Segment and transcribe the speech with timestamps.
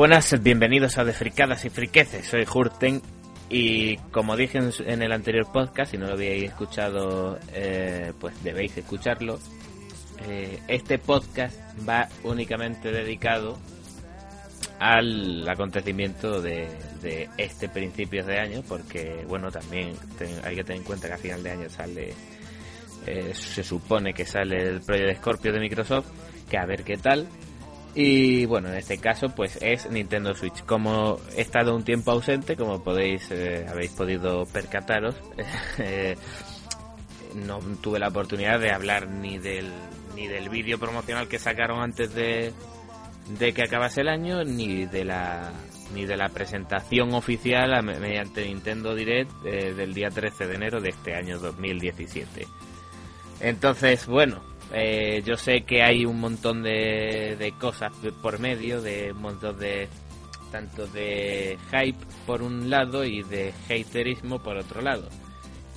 [0.00, 2.24] buenas, bienvenidos a De Fricadas y Friqueces.
[2.26, 3.02] Soy Hurten
[3.50, 8.74] y como dije en, el anterior podcast, si no lo habéis escuchado, eh, pues debéis
[8.78, 9.38] escucharlo.
[10.26, 11.54] Eh, este podcast
[11.86, 13.58] va únicamente dedicado
[14.78, 16.70] al acontecimiento de,
[17.02, 21.12] de este principios de año, porque bueno, también ten- hay que tener en cuenta que
[21.14, 22.14] a final de año sale,
[23.06, 26.06] eh, se supone que sale el Project Scorpio de Microsoft,
[26.48, 27.28] que a ver qué tal.
[27.94, 30.64] Y bueno, en este caso pues es Nintendo Switch.
[30.64, 35.16] Como he estado un tiempo ausente, como podéis eh, habéis podido percataros,
[35.78, 36.16] eh,
[37.34, 39.70] no tuve la oportunidad de hablar ni del
[40.14, 42.52] ni del vídeo promocional que sacaron antes de,
[43.38, 45.52] de que acabase el año, ni de la
[45.92, 50.90] ni de la presentación oficial mediante Nintendo Direct eh, del día 13 de enero de
[50.90, 52.46] este año 2017.
[53.40, 54.40] Entonces, bueno,
[54.72, 57.92] eh, yo sé que hay un montón de, de cosas
[58.22, 59.88] por medio, de un montón de
[60.50, 65.08] tanto de hype por un lado y de haterismo por otro lado.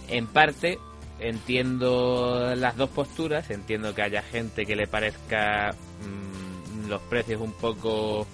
[0.10, 0.80] En parte
[1.20, 5.72] entiendo las dos posturas, entiendo que haya gente que le parezca
[6.02, 8.28] mm, los precios un poco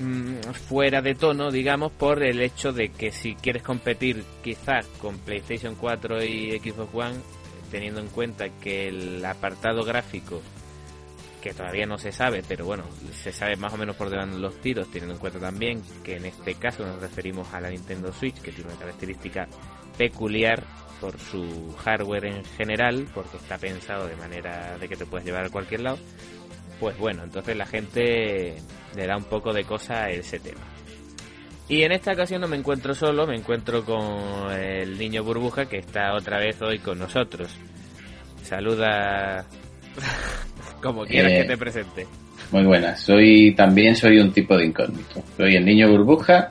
[0.00, 5.18] mm, fuera de tono, digamos, por el hecho de que si quieres competir quizás con
[5.18, 7.16] PlayStation 4 y Xbox One,
[7.70, 10.42] teniendo en cuenta que el apartado gráfico,
[11.42, 14.42] que todavía no se sabe, pero bueno, se sabe más o menos por dónde van
[14.42, 18.12] los tiros, teniendo en cuenta también que en este caso nos referimos a la Nintendo
[18.12, 19.48] Switch, que tiene una característica
[19.96, 20.64] peculiar
[21.00, 25.44] por su hardware en general, porque está pensado de manera de que te puedes llevar
[25.44, 25.98] a cualquier lado,
[26.80, 28.56] pues bueno, entonces la gente
[28.96, 30.60] le da un poco de cosa a ese tema.
[31.68, 35.78] Y en esta ocasión no me encuentro solo, me encuentro con el niño burbuja que
[35.78, 37.50] está otra vez hoy con nosotros.
[38.42, 39.44] Saluda
[40.82, 42.06] como quieras Eh, que te presente.
[42.50, 43.00] Muy buenas.
[43.00, 45.22] Soy también soy un tipo de incógnito.
[45.36, 46.48] Soy el niño burbuja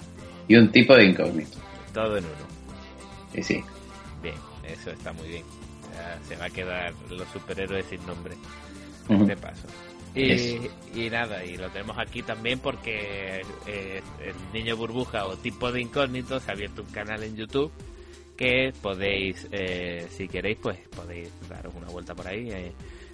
[0.48, 1.58] y un tipo de incógnito.
[1.94, 2.36] Todo en uno.
[3.34, 3.60] Y sí.
[4.22, 4.36] Bien,
[4.68, 5.44] eso está muy bien.
[5.96, 8.36] Ya se va a quedar los superhéroes sin nombre.
[9.10, 9.26] Ujú.
[9.26, 9.68] de paso.
[10.96, 15.82] Y, nada, y lo tenemos aquí también porque eh, el niño burbuja o tipo de
[15.82, 17.72] incógnito se ha abierto un canal en YouTube
[18.36, 22.50] que podéis, eh, si queréis, pues podéis daros una vuelta por ahí.
[22.52, 22.72] eh,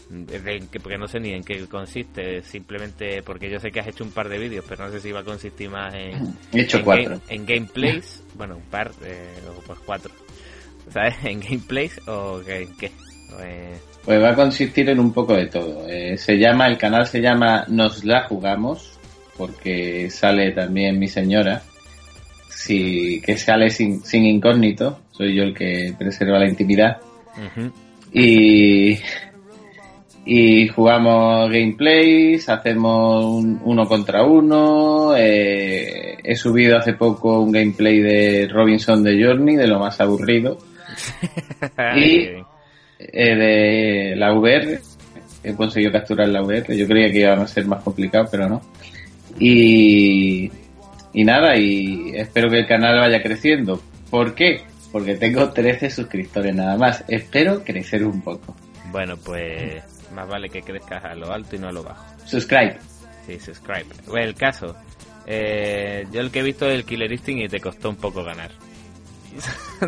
[0.09, 4.03] de- porque no sé ni en qué consiste, simplemente porque yo sé que has hecho
[4.03, 6.77] un par de vídeos, pero no sé si va a consistir más en, He hecho
[6.79, 7.09] en cuatro.
[7.09, 10.11] game- en gameplays, bueno, un par, eh, o pues cuatro,
[10.91, 11.15] ¿sabes?
[11.23, 12.91] En gameplays o en qué.
[13.31, 15.87] O, eh, Pues va a consistir en un poco de todo.
[15.87, 18.99] Eh, se llama, el canal se llama Nos la jugamos,
[19.37, 21.61] porque sale también mi señora,
[22.49, 26.97] sí, que sale sin, sin incógnito, soy yo el que preserva la intimidad.
[28.11, 28.99] Y,
[30.25, 35.15] y jugamos gameplays, hacemos un uno contra uno.
[35.17, 40.57] eh, he subido hace poco un gameplay de Robinson de Journey, de lo más aburrido,
[41.97, 42.29] Y-
[43.11, 44.79] eh, de la VR.
[45.43, 46.75] He conseguido capturar la VR.
[46.77, 48.61] Yo creía que iba a ser más complicado, pero no.
[49.39, 50.51] Y,
[51.13, 53.81] y nada, y espero que el canal vaya creciendo.
[54.09, 54.61] ¿Por qué?
[54.91, 57.03] Porque tengo 13 suscriptores nada más.
[57.07, 58.55] Espero crecer un poco.
[58.91, 59.83] Bueno, pues
[60.13, 62.05] más vale que crezcas a lo alto y no a lo bajo.
[62.25, 62.77] Subscribe.
[63.25, 63.85] Sí, subscribe.
[64.07, 64.75] Bueno, el caso.
[65.25, 68.23] eh, yo el que he visto es el Killer Instinct y te costó un poco
[68.23, 68.51] ganar.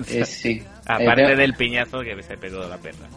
[0.09, 0.63] Eh, sí.
[0.85, 3.07] Aparte Eh, del piñazo que se pegó la perra.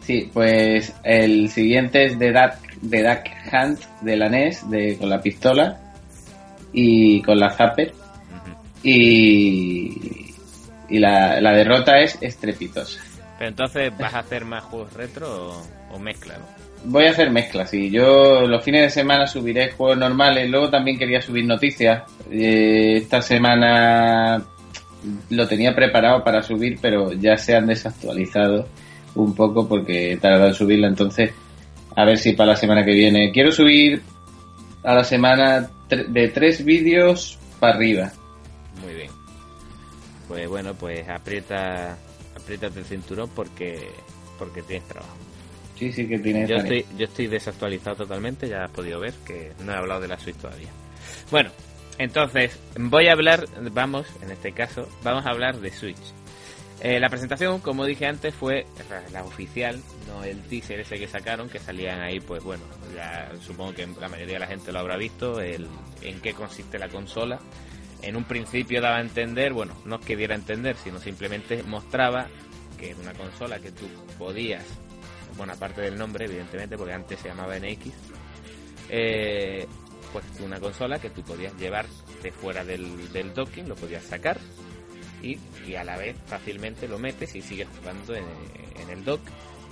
[0.00, 5.08] Sí, pues el siguiente es The Dark de Duck Hunt de la NES, de, con
[5.08, 5.78] la pistola
[6.72, 7.92] y con la Zapper.
[8.82, 10.34] Y,
[10.88, 13.00] y la, la derrota es estrepitosa.
[13.38, 15.26] Pero entonces, ¿vas a hacer más juegos retro
[15.90, 16.34] o, o mezcla?
[16.38, 16.44] ¿no?
[16.84, 20.50] Voy a hacer mezclas y yo los fines de semana subiré juegos normales.
[20.50, 22.02] Luego también quería subir noticias.
[22.30, 24.42] Eh, esta semana
[25.30, 28.66] lo tenía preparado para subir, pero ya se han desactualizado
[29.14, 30.88] un poco porque tardado en subirla.
[30.88, 31.32] Entonces,
[31.96, 33.30] a ver si para la semana que viene.
[33.32, 34.02] Quiero subir
[34.82, 38.12] a la semana de tres vídeos para arriba.
[38.82, 39.10] Muy bien.
[40.28, 41.96] Pues bueno, pues aprieta,
[42.36, 43.88] apriétate el cinturón porque,
[44.38, 45.16] porque tienes trabajo.
[45.76, 49.52] Sí, sí que tiene Yo estoy, yo estoy desactualizado totalmente, ya has podido ver que
[49.64, 50.68] no he hablado de la Switch todavía.
[51.30, 51.50] Bueno,
[51.98, 56.14] entonces voy a hablar, vamos, en este caso, vamos a hablar de Switch.
[56.82, 58.64] Eh, la presentación, como dije antes, fue
[59.12, 62.64] la, oficial, no el teaser ese que sacaron, que salían ahí, pues bueno,
[62.96, 65.68] ya supongo que la mayoría de la gente lo habrá visto, el,
[66.00, 67.38] en qué consiste la consola.
[68.00, 71.62] En un principio daba a entender, bueno, no es que diera a entender, sino simplemente
[71.64, 72.28] mostraba
[72.78, 73.86] que era una consola que tú
[74.18, 74.64] podías,
[75.36, 77.92] bueno, aparte del nombre, evidentemente, porque antes se llamaba NX,
[78.88, 79.66] eh,
[80.12, 81.86] pues una consola que tú podías llevar
[82.22, 84.38] de fuera del, del docking, lo podías sacar
[85.22, 88.24] y, y a la vez fácilmente lo metes y sigues jugando en,
[88.80, 89.20] en el dock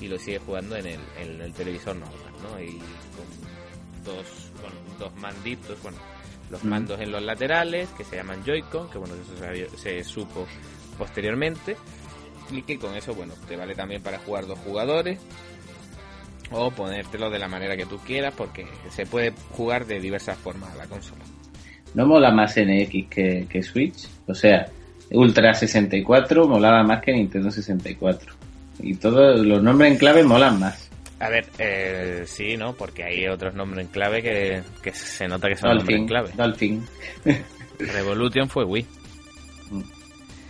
[0.00, 2.61] y lo sigues jugando en el, en el televisor normal, ¿no?
[2.62, 4.26] Y con dos,
[4.61, 5.99] con dos manditos, bueno,
[6.50, 6.69] los Mm.
[6.69, 9.37] mandos en los laterales que se llaman Joy-Con, que bueno, eso
[9.76, 10.46] se, se supo
[10.96, 11.76] posteriormente
[12.50, 15.19] y que con eso, bueno, te vale también para jugar dos jugadores
[16.50, 20.73] o ponértelo de la manera que tú quieras porque se puede jugar de diversas formas
[20.73, 21.25] a la consola.
[21.95, 24.06] ¿No mola más NX que, que Switch?
[24.27, 24.67] O sea,
[25.11, 28.35] Ultra 64 molaba más que Nintendo 64.
[28.81, 30.89] Y todos los nombres en clave molan más.
[31.21, 32.75] A ver, eh, sí, ¿no?
[32.75, 36.06] Porque hay otros nombres en clave que, que se nota que son nombres en Dolphin,
[36.06, 36.31] clave.
[36.37, 36.85] Dolphin.
[37.79, 38.87] Revolution fue Wii.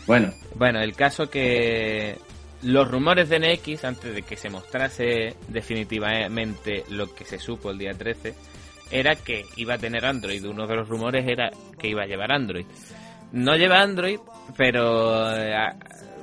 [0.07, 2.17] Bueno, Bueno, el caso que
[2.63, 7.79] los rumores de NX, antes de que se mostrase definitivamente lo que se supo el
[7.79, 8.35] día 13,
[8.91, 10.45] era que iba a tener Android.
[10.45, 12.67] Uno de los rumores era que iba a llevar Android.
[13.33, 14.19] No lleva Android,
[14.57, 15.55] pero eh,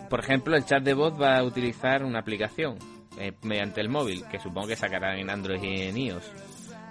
[0.10, 2.78] por ejemplo el chat de voz va a utilizar una aplicación
[3.20, 6.32] eh, mediante el móvil, que supongo que sacarán en Android y en iOS.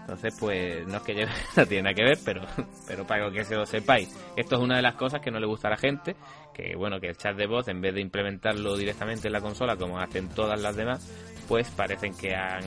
[0.04, 2.42] Entonces, pues no es que lleve, no tiene nada que ver, pero,
[2.86, 4.14] pero para que se lo sepáis.
[4.36, 6.14] Esto es una de las cosas que no le gusta a la gente,
[6.54, 9.76] que bueno, que el chat de voz, en vez de implementarlo directamente en la consola,
[9.76, 11.06] como hacen todas las demás,
[11.48, 12.62] pues parecen que han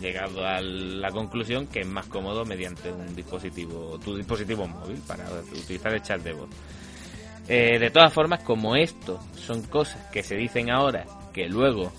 [0.00, 5.24] llegado a la conclusión que es más cómodo mediante un dispositivo, tu dispositivo móvil, para
[5.30, 6.48] utilizar el chat de voz.
[7.48, 11.92] Eh, de todas formas, como esto son cosas que se dicen ahora, que luego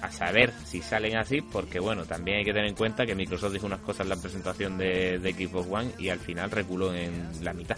[0.00, 3.54] a saber si salen así, porque bueno, también hay que tener en cuenta que Microsoft
[3.54, 7.42] dijo unas cosas en la presentación de, de Xbox One y al final reculó en
[7.42, 7.76] la mitad.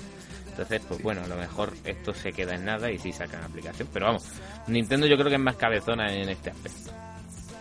[0.57, 3.89] Entonces, pues bueno, a lo mejor esto se queda en nada y sí sacan aplicación.
[3.93, 4.25] Pero vamos,
[4.69, 6.93] Nintendo yo creo que es más cabezona en este aspecto.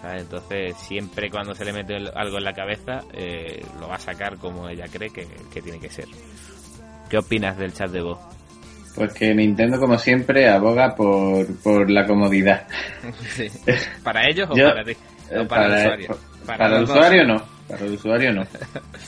[0.01, 0.21] ¿sabes?
[0.21, 4.37] Entonces, siempre cuando se le mete algo en la cabeza, eh, lo va a sacar
[4.37, 6.05] como ella cree que, que tiene que ser.
[7.09, 8.19] ¿Qué opinas del chat de voz?
[8.95, 12.65] pues que Nintendo, como siempre, aboga por, por la comodidad.
[13.35, 13.47] Sí.
[14.03, 14.93] ¿Para ellos o Yo- para ti?
[15.31, 16.07] O Eh, para, el usuario.
[16.45, 17.54] pa- Para, el usuario no.
[17.67, 18.43] Para el usuario no.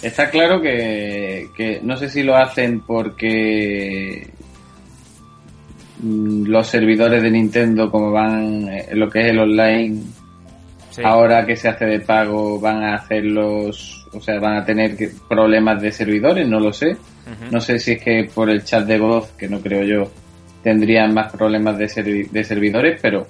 [0.02, 4.28] Está claro que, que no sé si lo hacen porque
[6.02, 10.02] mm, los servidores de Nintendo, como van eh, lo que es el online,
[10.90, 11.04] Sí.
[11.06, 14.96] ahora que se hace de pago, van a hacerlos, o sea, van a tener
[15.30, 16.98] problemas de servidores, no lo sé.
[17.52, 20.12] No sé si es que por el chat de voz, que no creo yo,
[20.64, 23.28] tendrían más problemas de, servi- de servidores, pero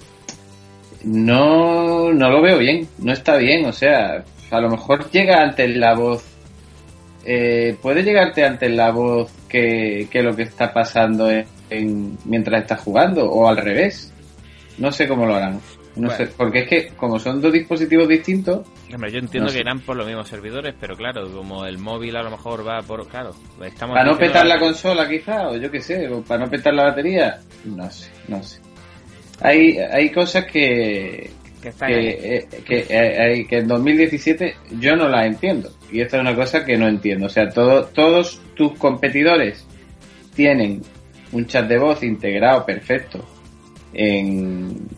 [1.04, 5.76] no, no lo veo bien, no está bien, o sea, a lo mejor llega antes
[5.76, 6.24] la voz,
[7.24, 12.62] eh, puede llegarte antes la voz que, que lo que está pasando en, en- mientras
[12.62, 14.12] estás jugando, o al revés,
[14.78, 15.54] no sé cómo lo harán,
[15.96, 16.12] no Bueno.
[16.16, 19.56] sé, porque es que como son dos dispositivos distintos, Hombre, yo entiendo No sé.
[19.56, 22.80] que irán por los mismos servidores, pero claro, como el móvil a lo mejor va
[22.80, 23.06] por...
[23.06, 23.94] Claro, estamos...
[23.94, 26.84] para no petar la consola quizá, o yo qué sé, o para no petar la
[26.84, 28.60] batería, no sé, no sé.
[29.42, 31.30] Hay, hay cosas que,
[31.62, 35.70] Que está que, eh, que, eh, que en 2017 yo no las entiendo.
[35.90, 37.26] Y esta es una cosa que no entiendo.
[37.26, 39.66] O sea, todo, todos tus competidores
[40.34, 40.82] tienen
[41.32, 43.24] un chat de voz integrado perfecto
[43.92, 44.88] en,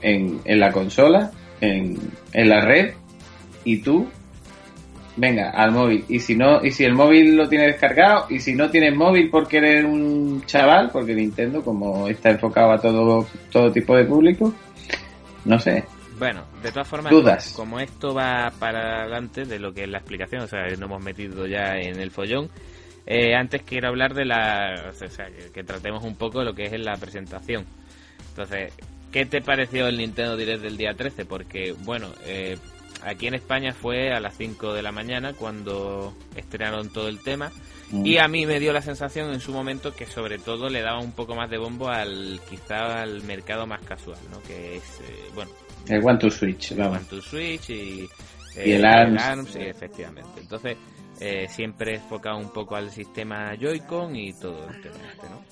[0.00, 1.30] en, en la consola,
[1.60, 1.96] en,
[2.32, 2.94] en la red,
[3.64, 4.08] y tú,
[5.16, 6.04] venga, al móvil.
[6.08, 9.30] Y si no, y si el móvil lo tienes descargado, y si no tienes móvil
[9.30, 14.52] porque eres un chaval, porque Nintendo, como está enfocado a todo, todo tipo de público,
[15.44, 15.84] no sé.
[16.18, 17.52] Bueno, de todas formas, Dudas.
[17.56, 21.02] como esto va para adelante de lo que es la explicación, o sea, nos hemos
[21.02, 22.50] metido ya en el follón,
[23.06, 24.90] eh, antes quiero hablar de la...
[24.90, 27.66] O sea, que, tratemos un poco lo que es la presentación.
[28.28, 28.72] Entonces,
[29.10, 31.24] ¿qué te pareció el Nintendo Direct del día 13?
[31.24, 32.58] Porque, bueno, eh,
[33.02, 37.50] aquí en España fue a las 5 de la mañana cuando estrenaron todo el tema.
[37.92, 38.06] Mm.
[38.06, 40.98] Y a mí me dio la sensación en su momento que sobre todo le daba
[40.98, 44.42] un poco más de bombo al quizá al mercado más casual, ¿no?
[44.42, 45.50] Que es, eh, bueno,
[45.88, 46.98] El One to Switch, vamos.
[46.98, 48.08] One to Switch y,
[48.56, 49.50] eh, Y el ARMS.
[49.52, 50.40] sí, efectivamente.
[50.40, 50.76] Entonces,
[51.20, 55.42] eh, siempre enfocado un poco al sistema Joy-Con y todo el tema este, ¿no?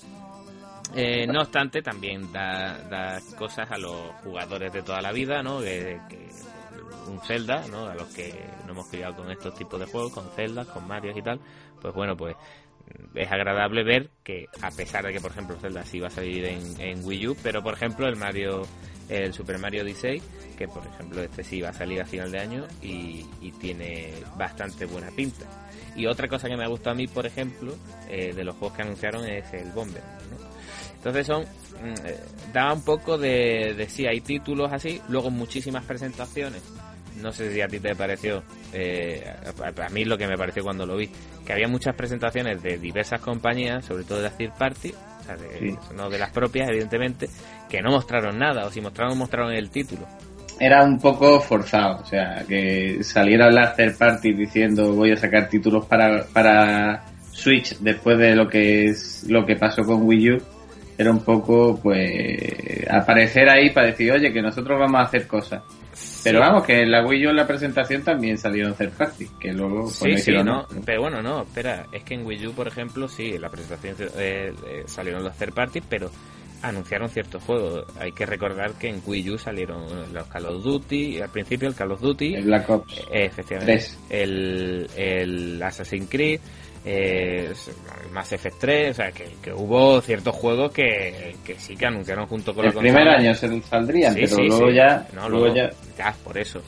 [0.96, 5.60] Eh, no obstante, también da, da cosas a los jugadores de toda la vida, ¿no?
[5.60, 6.28] Que, que
[7.08, 7.86] un Zelda, ¿no?
[7.86, 8.32] A los que
[8.66, 11.40] no hemos criado con estos tipos de juegos, con Zelda, con Mario y tal,
[11.80, 12.36] pues bueno, pues
[13.14, 16.44] es agradable ver que a pesar de que por ejemplo Zelda sí va a salir
[16.44, 18.62] en, Wii U, pero por ejemplo el Mario
[19.08, 20.22] el Super Mario Odyssey,
[20.56, 24.12] que por ejemplo este sí va a salir a final de año y, y tiene
[24.36, 25.46] bastante buena pinta.
[25.96, 27.74] Y otra cosa que me ha gustado a mí, por ejemplo,
[28.08, 30.02] eh, de los juegos que anunciaron es el Bomber.
[30.30, 30.49] ¿no?
[31.00, 32.16] Entonces son mm, eh,
[32.52, 36.62] daba un poco de, de sí, hay títulos así, luego muchísimas presentaciones.
[37.22, 38.42] No sé si a ti te pareció,
[38.72, 39.24] eh,
[39.62, 41.10] a, a mí lo que me pareció cuando lo vi,
[41.44, 45.36] que había muchas presentaciones de diversas compañías, sobre todo de la third party, o sea,
[45.36, 45.76] de- Sí.
[45.96, 47.28] no de las propias, evidentemente,
[47.68, 50.06] que no mostraron nada, o si mostraron, mostraron el título.
[50.58, 55.48] Era un poco forzado, o sea, que salieran las third parties diciendo voy a sacar
[55.48, 57.02] títulos para, para
[57.32, 60.42] Switch después de lo que es lo que pasó con Wii U.
[61.00, 65.62] Era un poco, pues, aparecer ahí para decir, oye, que nosotros vamos a hacer cosas.
[66.22, 69.52] Pero vamos, que en la Wii U en la presentación también salieron third parties, que
[69.52, 70.66] luego pues, Sí, no sí, hicieron no, nada.
[70.84, 73.96] pero bueno, no, espera, es que en Wii U, por ejemplo, sí, en la presentación
[74.18, 76.10] eh, eh, salieron los third parties, pero
[76.62, 77.86] anunciaron ciertos juegos.
[77.98, 81.74] Hay que recordar que en Wii U salieron los Call of Duty, al principio el
[81.74, 82.98] Call of Duty, El Black Ops.
[83.10, 86.40] eh, efectivamente, el, el Assassin's Creed,
[86.84, 87.52] eh,
[88.12, 92.26] Mass Effect 3, o sea, que, que hubo ciertos juegos que, que sí que anunciaron
[92.26, 94.74] junto con el la primer año se saldrían, Sí, pero sí, luego sí.
[94.74, 96.62] ya, No, luego luego- ya ya, por eso.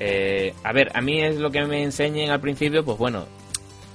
[0.00, 3.26] Eh, a ver, a mí es lo que me enseñen al principio, pues bueno,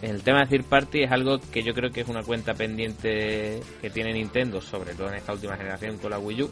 [0.01, 3.62] el tema de third party es algo que yo creo que es una cuenta pendiente
[3.81, 6.51] que tiene Nintendo, sobre todo en esta última generación con la Wii U.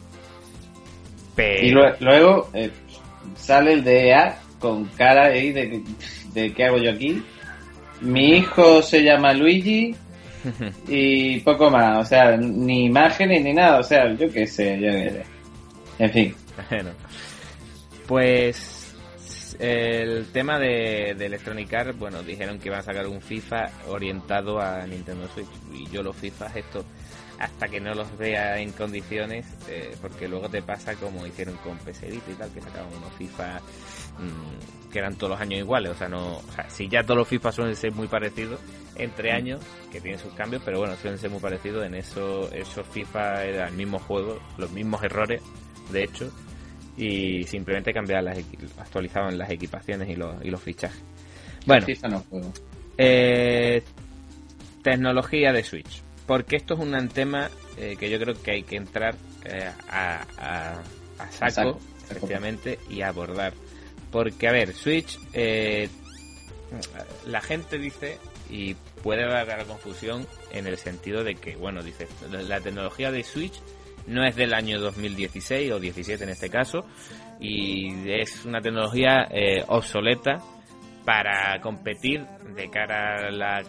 [1.34, 1.66] Pero...
[1.66, 2.70] Y lue- luego eh,
[3.36, 5.82] sale el de EA con cara ahí de,
[6.32, 7.22] de qué hago yo aquí.
[8.02, 9.94] Mi hijo se llama Luigi
[10.88, 14.90] y poco más, o sea, ni imágenes ni nada, o sea, yo qué sé, yo
[14.90, 15.22] qué sé.
[15.98, 16.34] En fin,
[16.70, 16.90] Bueno,
[18.06, 18.82] pues
[19.58, 24.60] el tema de, de Electronic Arts, bueno, dijeron que iban a sacar un FIFA orientado
[24.60, 25.48] a Nintendo Switch.
[25.72, 26.84] Y yo los FIFA esto
[27.38, 31.76] hasta que no los vea en condiciones, eh, porque luego te pasa como hicieron con
[31.78, 33.60] PS Vita y tal, que sacaban unos FIFA
[34.18, 35.92] mm, que eran todos los años iguales.
[35.92, 38.60] O sea, no, o sea, si ya todos los FIFA suelen ser muy parecidos
[38.96, 39.60] entre años,
[39.90, 41.84] que tienen sus cambios, pero bueno, suelen ser muy parecidos.
[41.84, 45.42] En eso, esos FIFA era el mismo juego, los mismos errores,
[45.90, 46.30] de hecho,
[46.96, 48.38] y simplemente cambiaban las
[48.78, 51.02] actualizaban las equipaciones y los, y los fichajes.
[51.66, 52.52] Bueno, FIFA no juego.
[52.98, 53.82] eh,
[54.82, 56.02] tecnología de Switch.
[56.26, 59.14] Porque esto es un tema eh, que yo creo que hay que entrar
[59.44, 60.82] eh, a, a-
[61.18, 61.78] a saco,
[62.10, 63.52] efectivamente, y abordar.
[64.10, 65.88] Porque, a ver, Switch, eh,
[67.26, 68.18] la gente dice,
[68.50, 73.22] y puede haber confusión en el sentido de que, bueno, dice, la la tecnología de
[73.24, 73.54] Switch
[74.06, 76.84] no es del año 2016 o 17 en este caso,
[77.40, 80.38] y es una tecnología eh, obsoleta
[81.04, 82.24] para competir
[82.54, 83.62] de cara a la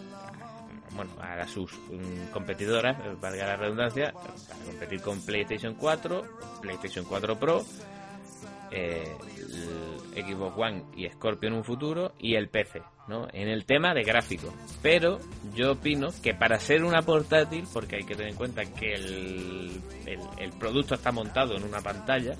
[0.94, 6.24] bueno a sus mm, competidoras valga la redundancia para competir con PlayStation 4
[6.62, 7.62] PlayStation 4 Pro
[8.70, 9.16] eh,
[10.14, 13.28] el Xbox One y Scorpio en un futuro y el PC ¿no?
[13.32, 15.18] en el tema de gráficos pero
[15.54, 19.80] yo opino que para ser una portátil porque hay que tener en cuenta que el,
[20.06, 22.34] el, el producto está montado en una pantalla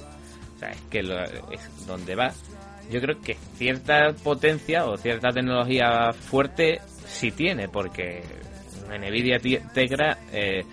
[0.56, 2.32] o sea es que lo- es donde va
[2.90, 8.22] yo creo que cierta potencia o cierta tecnología fuerte sí tiene, porque
[8.94, 9.40] en Nvidia
[9.72, 10.64] Tegra eh,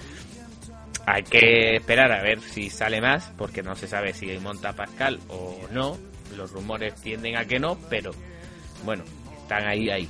[1.05, 5.19] hay que esperar a ver si sale más, porque no se sabe si monta Pascal
[5.29, 5.97] o no.
[6.35, 8.11] Los rumores tienden a que no, pero
[8.85, 9.03] bueno,
[9.41, 10.07] están ahí, ahí.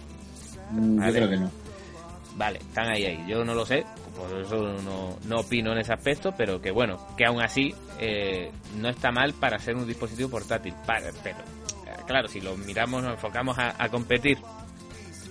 [0.72, 1.12] Mm, Vale.
[1.12, 1.52] Yo creo que no.
[2.36, 3.26] Vale, están ahí, ahí.
[3.28, 3.84] Yo no lo sé,
[4.16, 8.52] por eso no, no opino en ese aspecto, pero que bueno, que aún así eh,
[8.78, 10.74] no está mal para ser un dispositivo portátil.
[10.86, 11.40] Para, pero,
[11.88, 14.38] eh, claro, si lo miramos, nos enfocamos a, a competir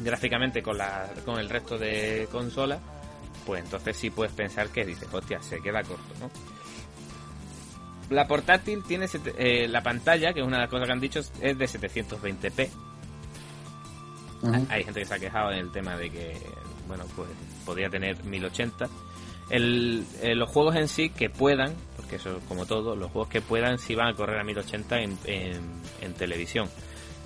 [0.00, 2.80] gráficamente con, la, con el resto de consolas,
[3.46, 6.30] pues entonces sí puedes pensar que dices, hostia, se queda corto, ¿no?
[8.10, 9.06] la portátil tiene
[9.38, 12.68] eh, la pantalla, que es una de las cosas que han dicho, es de 720p.
[14.42, 14.66] Ujú.
[14.68, 16.36] Hay gente que se ha quejado en el tema de que,
[16.88, 17.28] bueno, pues
[17.64, 18.88] podría tener 1080.
[19.50, 23.28] El, eh, los juegos en sí que puedan, porque eso es como todo, los juegos
[23.28, 25.60] que puedan sí van a correr a 1080 en, en,
[26.00, 26.68] en televisión.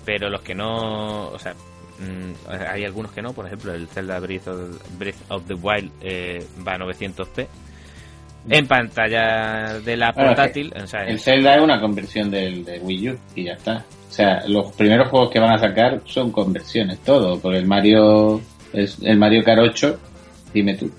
[0.05, 1.55] Pero los que no, o sea,
[1.99, 5.91] mm, hay algunos que no, por ejemplo, el Zelda Breath of, Breath of the Wild
[6.01, 7.47] eh, va a 900p.
[8.47, 12.77] En pantalla de la Bueno, portátil, o sea, El Zelda es una conversión del de
[12.79, 13.83] Wii U y ya está.
[14.07, 17.39] O sea, los primeros juegos que van a sacar son conversiones, todo.
[17.39, 18.39] Por el Mario,
[18.71, 19.99] es el Mario Kart 8,
[20.53, 20.91] dime tú,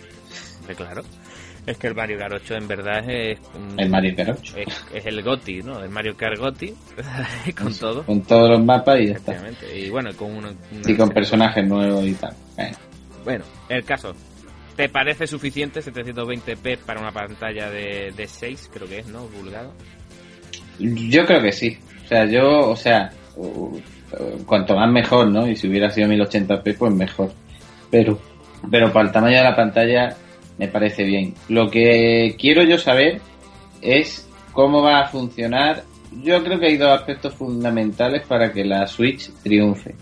[0.74, 1.02] claro.
[1.66, 4.56] Es que el Mario Kart 8 en verdad es, mm, el Mario Kart 8.
[4.58, 5.82] es, es el GOTI, ¿no?
[5.82, 6.74] El Mario Kart GOTI,
[7.58, 8.04] con todo.
[8.04, 9.36] Con todos los mapas y ya está.
[9.74, 10.50] Y bueno, con uno,
[10.86, 12.34] Y con personajes nuevos y tal.
[12.58, 12.72] Eh.
[13.24, 14.14] Bueno, el caso.
[14.76, 19.24] ¿Te parece suficiente 720p para una pantalla de, de 6, creo que es, ¿no?
[19.24, 19.72] Pulgado.
[20.78, 21.78] Yo creo que sí.
[22.04, 23.10] O sea, yo, o sea,
[24.44, 25.48] cuanto más mejor, ¿no?
[25.48, 27.32] Y si hubiera sido 1080p, pues mejor.
[27.90, 28.18] Pero,
[28.70, 30.16] pero para el tamaño de la pantalla
[30.58, 31.34] me parece bien.
[31.48, 33.20] Lo que quiero yo saber
[33.82, 35.84] es cómo va a funcionar.
[36.22, 39.94] Yo creo que hay dos aspectos fundamentales para que la Switch triunfe.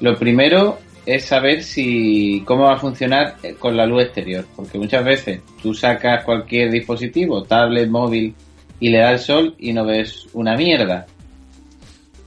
[0.00, 5.04] Lo primero es saber si cómo va a funcionar con la luz exterior, porque muchas
[5.04, 8.34] veces tú sacas cualquier dispositivo, tablet, móvil
[8.78, 11.06] y le da el sol y no ves una mierda.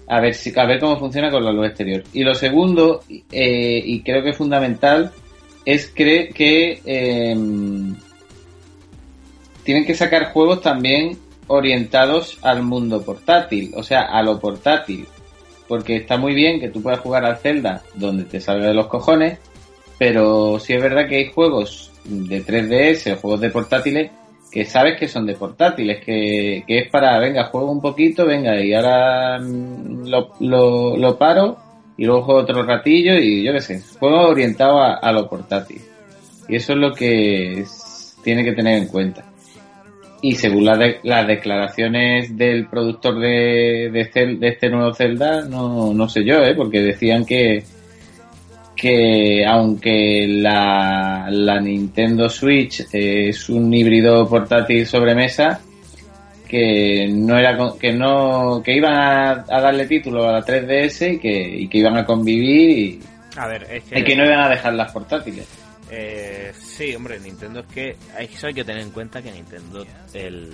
[0.08, 2.04] A ver si a ver cómo funciona con la luz exterior.
[2.12, 5.12] Y lo segundo eh, y creo que es fundamental
[5.66, 7.96] es cre- que em,
[9.64, 15.06] tienen que sacar juegos también orientados al mundo portátil, o sea, a lo portátil.
[15.68, 18.88] Porque está muy bien que tú puedas jugar al Zelda donde te salga de los
[18.88, 19.40] cojones,
[19.98, 24.12] pero sí es verdad que hay juegos de 3DS o juegos de portátiles
[24.52, 28.60] que sabes que son de portátiles, que, que es para, venga, juego un poquito, venga,
[28.62, 31.58] y ahora mm, lo, lo, lo paro
[31.98, 35.82] y luego juego otro ratillo y yo qué sé, juego orientado a, a lo portátil.
[36.50, 37.64] Y eso es lo que
[38.24, 39.26] tiene que tener en cuenta.
[40.24, 45.94] Y según la de- las declaraciones del productor de, Cel- de este nuevo Zelda, no,
[45.94, 46.54] no sé yo, ¿eh?
[46.56, 47.64] porque decían que,
[48.76, 55.60] que aunque la, la Nintendo Switch es un híbrido portátil sobremesa,
[56.52, 61.20] que no era que no que iban a, a darle título a la 3DS y
[61.20, 63.00] que, y que iban a convivir y,
[63.38, 64.00] A ver, es que...
[64.00, 65.48] y que no iban a dejar las portátiles.
[65.90, 70.52] Eh, sí, hombre, Nintendo es que eso hay que tener en cuenta que Nintendo el,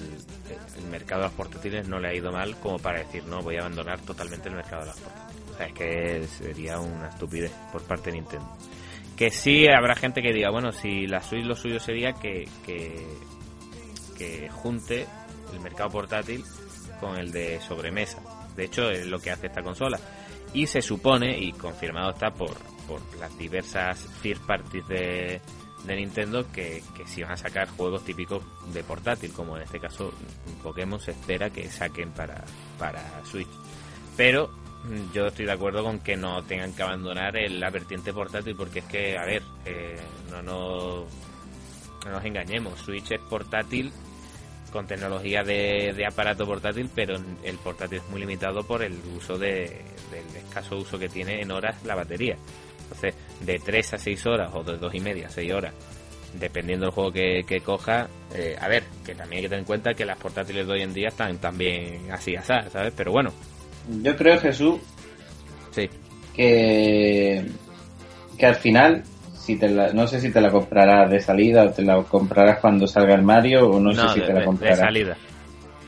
[0.78, 3.56] el mercado de los portátiles no le ha ido mal como para decir, no, voy
[3.56, 5.52] a abandonar totalmente el mercado de los portátiles.
[5.52, 8.48] O sea, es que sería una estupidez por parte de Nintendo.
[9.16, 12.96] Que sí habrá gente que diga, bueno, si la Switch lo suyo sería que, que,
[14.16, 15.08] que junte
[15.54, 16.44] el mercado portátil
[17.00, 18.20] con el de sobremesa.
[18.56, 20.00] De hecho, es lo que hace esta consola.
[20.54, 22.56] Y se supone, y confirmado está por,
[22.88, 25.42] por las diversas first parties de,
[25.84, 28.42] de Nintendo, que, que si van a sacar juegos típicos
[28.74, 30.12] de portátil, como en este caso
[30.64, 32.44] Pokémon se espera que saquen para,
[32.80, 33.50] para Switch.
[34.16, 34.48] Pero
[34.86, 38.56] mm, yo estoy de acuerdo con que no tengan que abandonar el- la vertiente portátil,
[38.56, 40.00] porque es que, a ver, eh,
[40.32, 41.06] no, no,
[42.06, 43.92] no nos engañemos, Switch es portátil
[44.72, 49.38] con tecnología de, de aparato portátil, pero el portátil es muy limitado por el uso
[49.38, 52.36] de, del escaso uso que tiene en horas la batería.
[52.84, 55.74] Entonces, de 3 a 6 horas o de 2 y media a 6 horas,
[56.40, 59.66] dependiendo del juego que, que coja, eh, a ver, que también hay que tener en
[59.66, 62.94] cuenta que las portátiles de hoy en día están también así, así, ¿sabes?
[62.96, 63.32] Pero bueno,
[64.04, 64.80] Yo creo, Jesús,
[65.72, 65.90] sí.
[66.34, 67.46] que,
[68.38, 69.04] que al final,
[69.48, 72.60] si te la, no sé si te la comprarás de salida o te la comprarás
[72.60, 74.78] cuando salga el Mario o no, sé si de, te la comprarás.
[74.80, 75.18] de salida,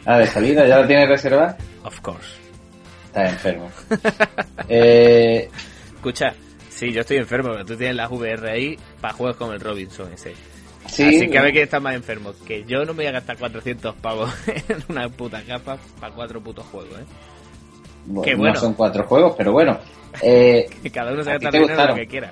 [0.05, 1.57] Ah, de salida, ¿ya la tienes reservada?
[1.83, 2.29] of course.
[3.07, 3.69] Estás enfermo.
[4.69, 5.49] eh,
[5.95, 6.33] Escucha,
[6.69, 10.11] sí, yo estoy enfermo, pero tú tienes las VR ahí para juegos como el Robinson
[10.13, 10.33] ese.
[10.87, 12.31] sí, Así que a ver quién está más enfermo.
[12.47, 16.41] Que yo no me voy a gastar 400 pavos en una puta capa para cuatro
[16.41, 17.03] putos juegos, ¿eh?
[18.05, 18.53] bueno, qué bueno.
[18.53, 19.77] No son cuatro juegos, pero bueno.
[20.21, 22.31] Eh, Que cada uno se ¿A ti gasta te el dinero lo que quiera.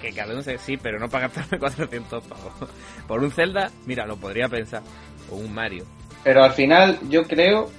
[0.00, 0.56] Que cada uno se...
[0.58, 2.52] Sí, pero no para gastarme 400 pavos.
[3.06, 4.82] Por un Zelda, mira, lo podría pensar.
[5.30, 5.84] O un Mario.
[6.24, 7.70] pero al final yo creo,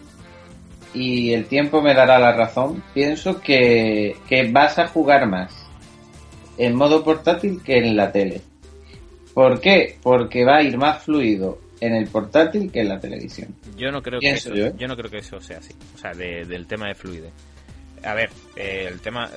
[0.94, 5.52] y el tiempo me dará la razón, pienso que, que vas a jugar más
[6.58, 8.42] en modo portátil que en la tele.
[9.34, 9.98] ¿Por qué?
[10.04, 13.56] Porque va a ir más fluido en el portátil que en la televisión.
[13.78, 14.74] Yo no creo que Pienso eso, yo, ¿eh?
[14.78, 15.74] yo no creo que eso sea así.
[15.96, 17.32] O sea, de- del tema de fluidez.
[18.04, 19.30] A ver, eh, el tema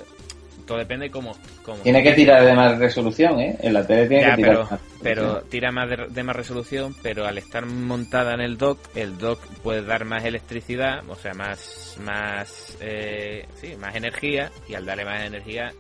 [0.67, 1.33] todo depende cómo...
[1.65, 3.57] cómo Tiene que tirar de más resolución, ¿eh?
[3.61, 5.51] En la tele tiene Ya, que tirar pero, más pero resolución.
[5.51, 9.41] tira más de, de más resolución, pero al estar montada en el dock, el dock
[9.63, 15.05] puede dar más electricidad, o sea, más, más, eh, sí, más energía, y al darle
[15.05, 15.73] más energía,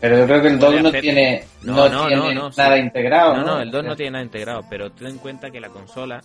[0.00, 2.76] Pero yo creo que el 2 no tiene, No, no, no, tiene no, no, nada
[2.76, 2.82] sí.
[2.82, 3.36] integrado.
[3.36, 6.20] no, No, el 2 no tiene nada integrado, pero ten en cuenta que la consola,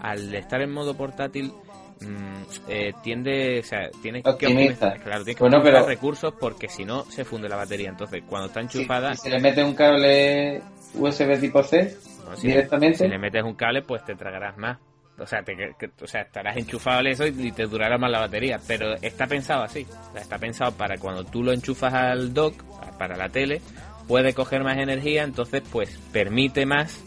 [0.00, 1.52] al estar en modo portátil,
[2.00, 4.92] mm, eh, tiende, o sea, tienes que Optimiza.
[4.94, 7.88] claro, tienes que Bueno, pero- recursos porque si no se funde la batería.
[7.90, 10.62] Entonces, cuando está enchufada, si se le mete un cable
[10.94, 11.96] USB tipo C
[12.28, 14.78] no, si, directamente, si le metes un cable, pues te tragarás más.
[15.18, 18.10] O sea, te, que- o sea, estarás enchufado en eso y y te durará más
[18.10, 18.58] la batería.
[18.66, 19.86] Pero está pensado así.
[20.08, 22.62] O sea, está pensado para cuando tú lo enchufas al dock,
[22.98, 23.60] para la tele,
[24.08, 27.02] puede coger más energía, entonces pues permite más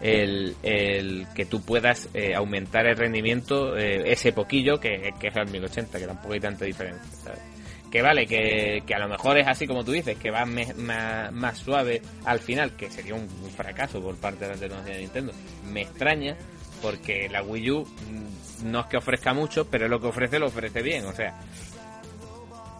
[0.00, 5.98] el, que tú puedas eh, aumentar el rendimiento eh, ese poquillo que, es el 1080,
[5.98, 7.10] que tampoco hay tanta diferencia.
[7.22, 7.40] ¿sabes?
[7.90, 12.02] Que vale, que, a lo mejor es así como tú dices, que va más, suave
[12.24, 15.32] al final, que sería un, fracaso por parte de la tecnología de Nintendo.
[15.72, 16.36] Me extraña
[16.82, 20.46] porque la Wii U mm, no es que ofrezca mucho, pero lo que ofrece lo
[20.46, 21.38] ofrece bien, o sea,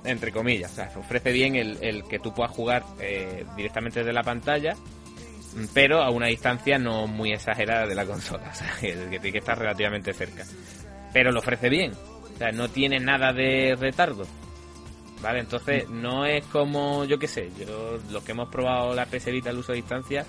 [0.05, 4.22] entre comillas, o sea, ofrece bien el, que tú puedas jugar eh, directamente desde la
[4.22, 4.76] pantalla,
[5.73, 9.38] pero a una distancia no muy exagerada de la consola, o sea, que, tiene que
[9.38, 10.45] estar relativamente cerca.
[11.12, 14.25] Pero lo ofrece bien, o sea, no tiene nada de retardo.
[15.23, 19.27] Vale, entonces no es como, yo qué sé, yo los que hemos probado la PS
[19.33, 20.27] Vita al uso a distancia,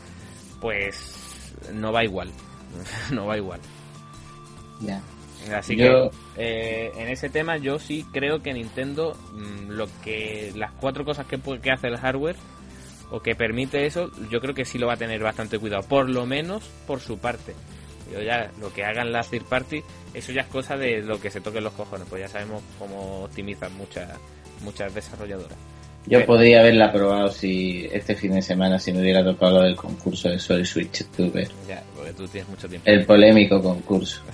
[0.61, 2.31] pues no va igual,
[3.11, 3.59] no va igual.
[4.81, 5.01] ya.
[5.55, 6.17] Así Yo- que
[6.87, 11.25] eh, en ese tema yo sí creo que Nintendo mm, lo que las cuatro cosas
[11.27, 12.35] que, que hace el hardware
[13.11, 16.09] o que permite eso, yo creo que sí lo va a tener bastante cuidado, por
[16.09, 17.53] lo menos por su parte.
[18.11, 19.81] Yo ya lo que hagan las third party,
[20.13, 23.23] eso ya es cosa de lo que se toquen los cojones, pues ya sabemos cómo
[23.25, 24.09] optimizan muchas
[24.61, 25.57] muchas desarrolladoras.
[26.05, 29.63] Yo Pero- podría haberla probado si este fin de semana si me hubiera tocado lo
[29.65, 31.49] del concurso de Soul Switch Tuber.
[31.67, 32.89] Ya, porque tú tienes mucho tiempo.
[32.89, 34.21] El polémico concurso.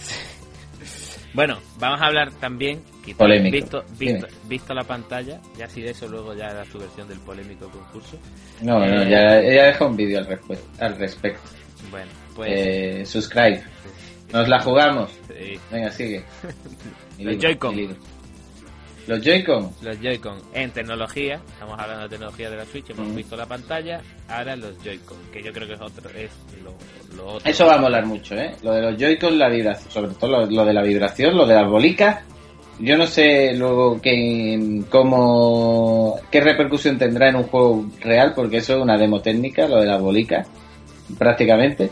[1.34, 3.54] Bueno, vamos a hablar también, Polémico.
[3.56, 7.20] Visto, visto, visto la pantalla, ya si de eso luego ya da su versión del
[7.20, 8.18] polémico concurso.
[8.62, 10.40] No, no, Eh, ya, ya deja un vídeo al,
[10.80, 11.42] al respecto.
[11.92, 13.62] Bueno, pues Eh, subscribe.
[14.32, 15.12] Nos la jugamos.
[15.28, 16.24] sí, Venga, sigue.
[17.20, 17.76] Los Joy-Con.
[19.06, 19.70] Los Joy-Con.
[19.82, 23.16] los Joy-Con en tecnología, estamos hablando de tecnología de la Switch, hemos Mm.
[23.16, 26.32] visto la pantalla, ahora los Joy-Con, que yo creo que es otro, es
[26.64, 26.74] lo,
[27.18, 27.52] lo otro.
[27.52, 28.56] Eso va a molar mucho, ¿eh?
[28.64, 31.54] Lo de los Joy-Con, la vibración, sobre todo lo, lo de la vibración, lo de
[31.56, 32.24] las bolicas.
[32.80, 38.76] Yo no sé luego qué, cómo, qué repercusión tendrá en un juego real, porque eso
[38.76, 40.48] es una demo técnica, lo de las bolicas,
[41.18, 41.90] prácticamente.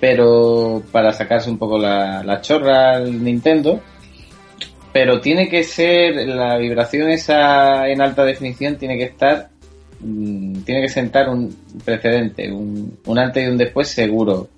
[0.00, 3.80] Pero para sacarse un poco la, la chorra al Nintendo.
[4.92, 9.48] Pero tiene que ser, la vibración esa en alta definición tiene que estar,
[10.00, 14.48] mm, tiene que sentar un precedente, un, un antes y un después seguro.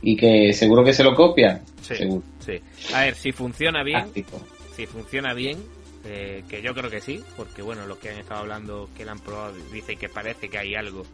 [0.00, 1.60] Y que seguro que se lo copian.
[1.80, 2.22] Sí, Seguro.
[2.40, 2.58] sí.
[2.94, 4.40] A ver, si funciona bien, Táctico.
[4.86, 5.62] Si funciona bien,
[6.04, 9.12] eh, que yo creo que sí, porque bueno, los que han estado hablando, que la
[9.12, 11.04] han probado, dicen que parece que hay algo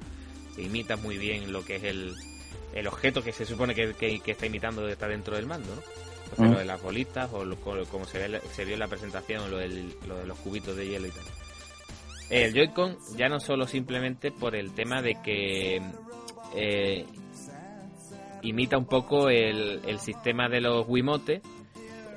[0.57, 2.15] que imita muy bien lo que es el,
[2.75, 5.83] el objeto que se supone que, que- que está imitando está dentro del mando, ¿no?
[6.45, 6.53] Mm.
[6.53, 9.51] lo de las bolitas o lo- co- como se, ve, se vio en la presentación,
[9.51, 11.25] lo, del- lo de los cubitos de hielo y tal.
[12.31, 15.81] El Joy-Con ya no solo simplemente por el tema de que
[16.55, 17.05] eh,
[18.43, 21.41] imita un poco el, el sistema de los Wiimote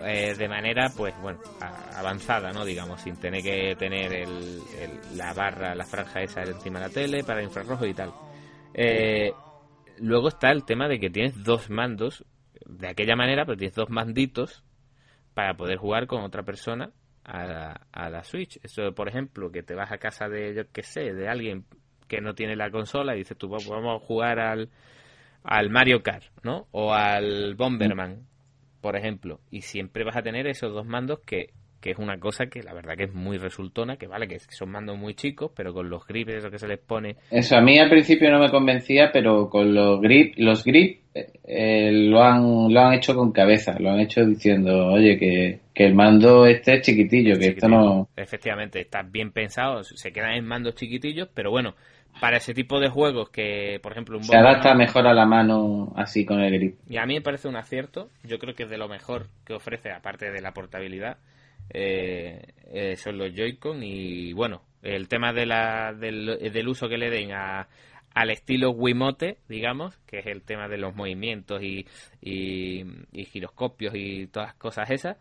[0.05, 2.65] eh, de manera, pues bueno, avanzada, ¿no?
[2.65, 4.67] Digamos, sin tener que tener el,
[5.17, 8.13] la barra, la franja esa encima de la tele para infrarrojo y tal.
[8.73, 9.37] Eh,
[9.97, 12.25] luego está el tema de que tienes dos mandos
[12.65, 14.63] de aquella manera, pero tienes dos manditos
[15.33, 16.91] para poder jugar con otra persona
[17.23, 18.59] a la, a la Switch.
[18.63, 21.65] Eso, por ejemplo, que te vas a casa de, yo qué sé, de alguien
[22.07, 24.69] que no tiene la consola y dices tú, "Vamos- vamos a jugar al,
[25.43, 26.67] al Mario Kart, ¿no?
[26.71, 28.27] O al Bomberman,
[28.81, 29.39] por ejemplo.
[29.49, 32.73] Y siempre vas a tener esos dos mandos que, que es una cosa que la
[32.73, 36.05] verdad que es muy resultona, que vale, que son mandos muy chicos, pero con los
[36.05, 39.49] grips, eso que se les pone, Eso a mí al principio no me convencía, pero
[39.49, 43.89] con los grip, los grip eh, eh, lo han lo han hecho con cabeza, lo
[43.89, 48.07] han hecho diciendo, oye, que, que el mando este es chiquitillo, que esto no...
[48.15, 51.75] Efectivamente, está bien pensado, se quedan en mandos chiquitillos, pero bueno,
[52.19, 55.93] para ese tipo de juegos que, por ejemplo, un Se adapta mejor a la mano
[55.95, 56.79] así con el grip.
[56.87, 58.09] Y a mí me parece un acierto.
[58.23, 61.17] Yo creo que es de lo mejor que ofrece, aparte de la portabilidad,
[61.73, 63.83] eh, eh, son los Joy-Con.
[63.83, 67.67] Y bueno, el tema de la, del, del uso que le den a,
[68.13, 71.85] al estilo Wiimote, digamos, que es el tema de los movimientos y,
[72.21, 75.17] y, y giroscopios y todas cosas esas,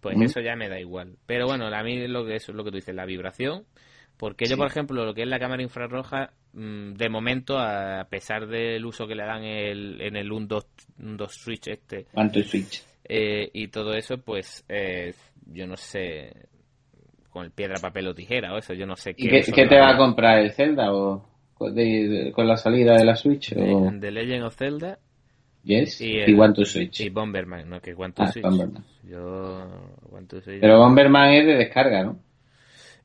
[0.00, 1.16] pues eso ya me da igual.
[1.26, 3.64] Pero bueno, a mí lo que, eso es lo que tú dices, la vibración.
[4.22, 8.46] Porque yo, por ejemplo, lo que es la cámara infrarroja, mm, de momento, a pesar
[8.46, 10.64] del uso que le dan el- en el 1.2
[11.00, 12.06] 1.2 Switch este
[12.44, 12.84] Switch.
[13.02, 15.12] eh, y todo eso, pues eh,
[15.46, 16.32] yo no sé,
[17.30, 19.42] con el piedra, papel o tijera o eso, yo no sé ¿Y qué.
[19.52, 23.04] qué, te va a comprar el Zelda o con, de- de- con la salida de
[23.04, 23.52] la Switch?
[23.56, 23.90] O...
[24.00, 25.00] The, Legend of Zelda
[25.64, 26.00] Yes.
[26.00, 27.00] y, Y, el- One to Switch.
[27.00, 27.80] y Bomberman, ¿no?
[27.80, 28.44] Que One to Ah, Switch.
[28.44, 28.84] Bomberman.
[29.02, 29.66] Yo,
[30.12, 32.20] One to Switch- Pero Bomberman es de descarga, ¿no?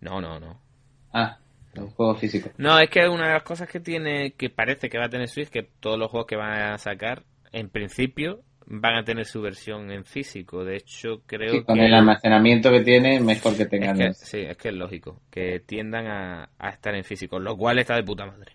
[0.02, 0.67] No, no, no.
[1.14, 1.38] Ah,
[1.76, 2.50] un juego físico.
[2.58, 5.28] No, es que una de las cosas que tiene, que parece que va a tener
[5.28, 9.42] Switch, que todos los juegos que van a sacar, en principio, van a tener su
[9.42, 10.64] versión en físico.
[10.66, 11.86] De hecho, creo Sí, con que...
[11.86, 13.98] el almacenamiento que tiene, mejor que es tengan.
[13.98, 17.56] que- el- sí, es que es lógico, que tiendan a, a estar en físico, lo
[17.58, 18.54] cual está de puta madre.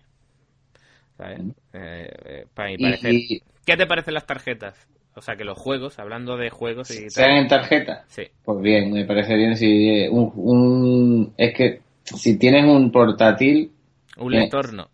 [1.16, 1.40] ¿Sabes?
[1.72, 3.12] Eh, eh, para mi parecer.
[3.12, 4.88] y ¿Qué te parecen las tarjetas?
[5.14, 7.38] O sea, que los juegos, hablando de juegos y sean tal.
[7.38, 8.04] en tarjeta.
[8.08, 13.70] Sí, Pues bien, me parece bien si un, un- es que si tienes un portátil,
[14.18, 14.42] un Bien.
[14.42, 14.88] lector no.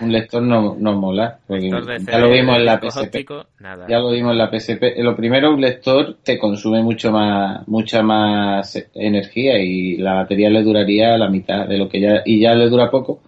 [0.00, 1.38] un lector no, no mola.
[1.48, 3.24] Lector ya lo vimos en la PSP.
[3.60, 3.86] nada.
[3.88, 4.82] Ya lo vimos en la PSP.
[4.98, 10.62] Lo primero, un lector te consume mucho más, mucha más energía y la batería le
[10.62, 13.20] duraría la mitad de lo que ya, y ya le dura poco.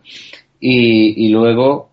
[0.60, 1.88] Y, y luego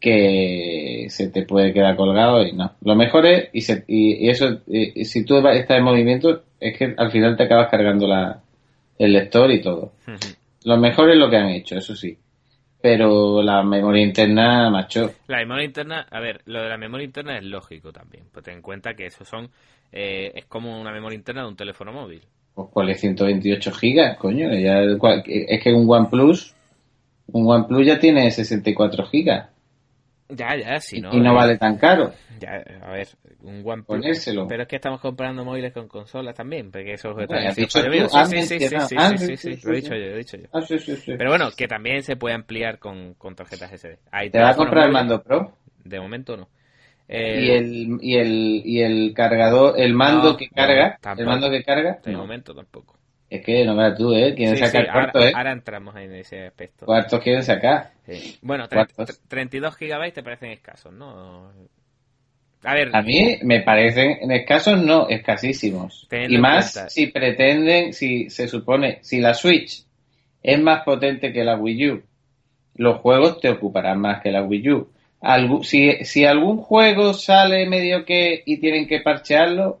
[0.00, 2.72] que se te puede quedar colgado y no.
[2.82, 6.78] Lo mejor es, y, se- y, y eso, y- si tú estás en movimiento, es
[6.78, 8.40] que al final te acabas cargando la,
[8.98, 9.92] el lector y todo.
[10.64, 12.16] Lo mejor es lo que han hecho, eso sí.
[12.80, 17.36] Pero la memoria interna, macho, La memoria interna, a ver, lo de la memoria interna
[17.38, 18.24] es lógico también.
[18.32, 19.50] Pues ten en cuenta que eso son,
[19.90, 22.22] eh, es como una memoria interna de un teléfono móvil.
[22.54, 24.54] Pues cuál es 128 gigas, coño.
[24.54, 26.54] Ya, es que un OnePlus,
[27.32, 29.48] un OnePlus ya tiene 64 gigas
[30.30, 31.14] Ya, ya, si no.
[31.14, 32.12] y no vale tan caro.
[32.38, 33.08] Ya, a ver,
[33.42, 33.86] un OnePlus.
[33.86, 34.46] Ponérselo.
[34.46, 38.28] Pero es que estamos comprando móviles con consolas también, porque eso Bueno, dicho tú, has
[38.28, 40.44] Sí, sí, sí, sí, lo he dicho yo, lo he dicho yo.
[40.52, 41.14] Ah, sí, sí, sí.
[41.16, 43.98] Pero bueno, que también se puede ampliar con, con tarjetas SD.
[44.30, 45.52] ¿Te vas a comprar el mando Pro?
[45.84, 46.48] De momento no.
[47.10, 51.24] Y Eh, el, y el, y el cargador, el mando No, que no, carga, el
[51.24, 52.18] mando que carga, de no.
[52.18, 52.97] momento tampoco.
[53.30, 54.34] Es que no veas tú, ¿eh?
[54.34, 55.32] Quieren Sí, sacar sí, ahora, cuartos, ¿eh?
[55.36, 56.86] ahora entramos en ese aspecto.
[56.86, 57.92] Cuartos quieren sacar.
[58.06, 58.38] Sí.
[58.40, 59.08] Bueno, tre- Cuartos.
[59.20, 61.52] tre- 32 gigabytes te parecen escasos, ¿no?
[62.64, 66.08] A ver, A mí me parecen escasos, no, escasísimos.
[66.10, 69.84] Y más cuenta- si pretenden, si se supone, si la Switch
[70.42, 72.02] es más potente que la Wii U,
[72.76, 74.88] los juegos te ocuparán más que la Wii U.
[75.62, 79.80] Si, si algún juego sale medio que y tienen que parchearlo,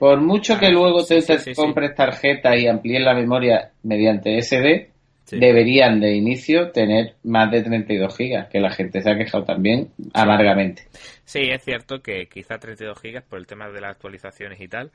[0.00, 3.72] por mucho que Ah, luego sí, te, sí, sí, compres tarjeta y amplíes la memoria
[3.82, 4.92] mediante SD,
[5.30, 9.90] deberían de inicio tener más de 32 gigas, que la gente se ha quejado también
[10.14, 10.88] amargamente.
[11.24, 14.90] Sí, es cierto que quizá 32 gigas por el tema de las actualizaciones y tal.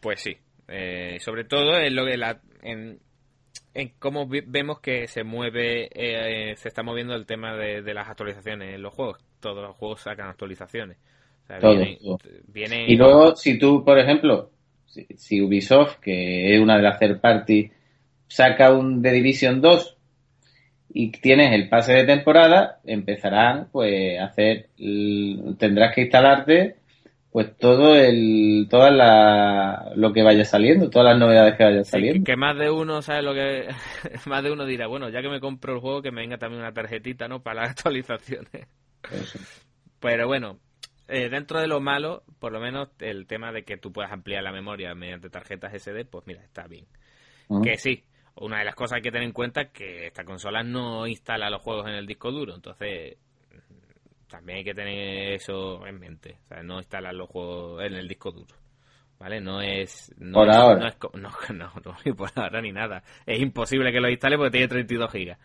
[0.00, 0.36] Pues sí.
[0.66, 2.98] Eh, sobre todo en lo que la, en,
[3.74, 8.08] en cómo vemos que se mueve, eh, se está moviendo el tema de, de las
[8.08, 9.24] actualizaciones en los juegos.
[9.38, 10.96] Todos los juegos sacan actualizaciones.
[11.48, 11.82] Sea, Todo,
[12.86, 14.50] Y luego, si tú, por ejemplo,
[14.86, 17.70] si, si Ubisoft, que es una de las third party,
[18.28, 19.96] saca un The Division 2
[20.90, 24.68] y tienes el pase de temporada, empezarán pues a hacer,
[25.58, 26.76] tendrás que instalarte
[27.30, 32.00] pues todo el, toda la, lo que vaya saliendo, todas las novedades que vayan Sí,
[32.02, 32.24] que, saliendo.
[32.24, 33.68] que más de uno sabe lo que
[34.26, 36.62] más de uno dirá bueno ya que me compro el juego que me venga también
[36.62, 38.66] una tarjetita no para las actualizaciones
[39.10, 39.38] Eso.
[40.00, 40.58] pero bueno
[41.08, 44.42] eh, dentro de lo malo por lo menos el tema de que tú puedas ampliar
[44.42, 46.86] la memoria mediante tarjetas SD pues mira está bien
[47.48, 47.60] ¿no?
[47.62, 48.04] que sí
[48.36, 51.50] una de las cosas hay que tener en cuenta es que esta consola no instala
[51.50, 53.16] los juegos en el disco duro entonces
[54.30, 58.08] también hay que tener eso en mente o sea no instalar los juegos en el
[58.08, 58.54] disco duro
[59.18, 59.40] ¿Vale?
[59.40, 60.14] No es.
[60.18, 60.78] No Por es- ahora.
[60.80, 63.02] No, es no, no, no, ni por ahora ni nada.
[63.26, 65.38] Es imposible que lo instale porque tiene 32 gigas.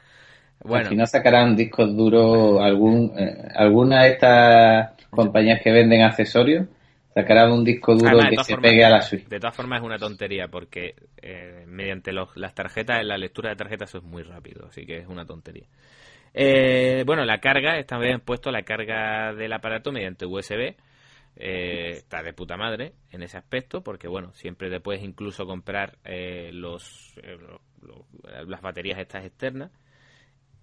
[0.63, 6.67] Bueno, Al final sacarán discos duros, algún, eh, alguna de estas compañías que venden accesorios,
[7.13, 9.27] sacarán un disco duro Además, de que se formas- pegue a la Switch.
[9.27, 13.55] De todas formas es una tontería porque eh, mediante los- las tarjetas, la lectura de
[13.55, 15.67] tarjetas eso es muy rápido, así que es una tontería.
[16.33, 20.75] Eh, bueno, la carga, esta vez han puesto la carga del aparato mediante USB.
[21.35, 25.97] Eh, está de puta madre en ese aspecto porque bueno, siempre te puedes incluso comprar
[26.05, 29.71] eh, los, eh, lo- lo- las baterías estas externas.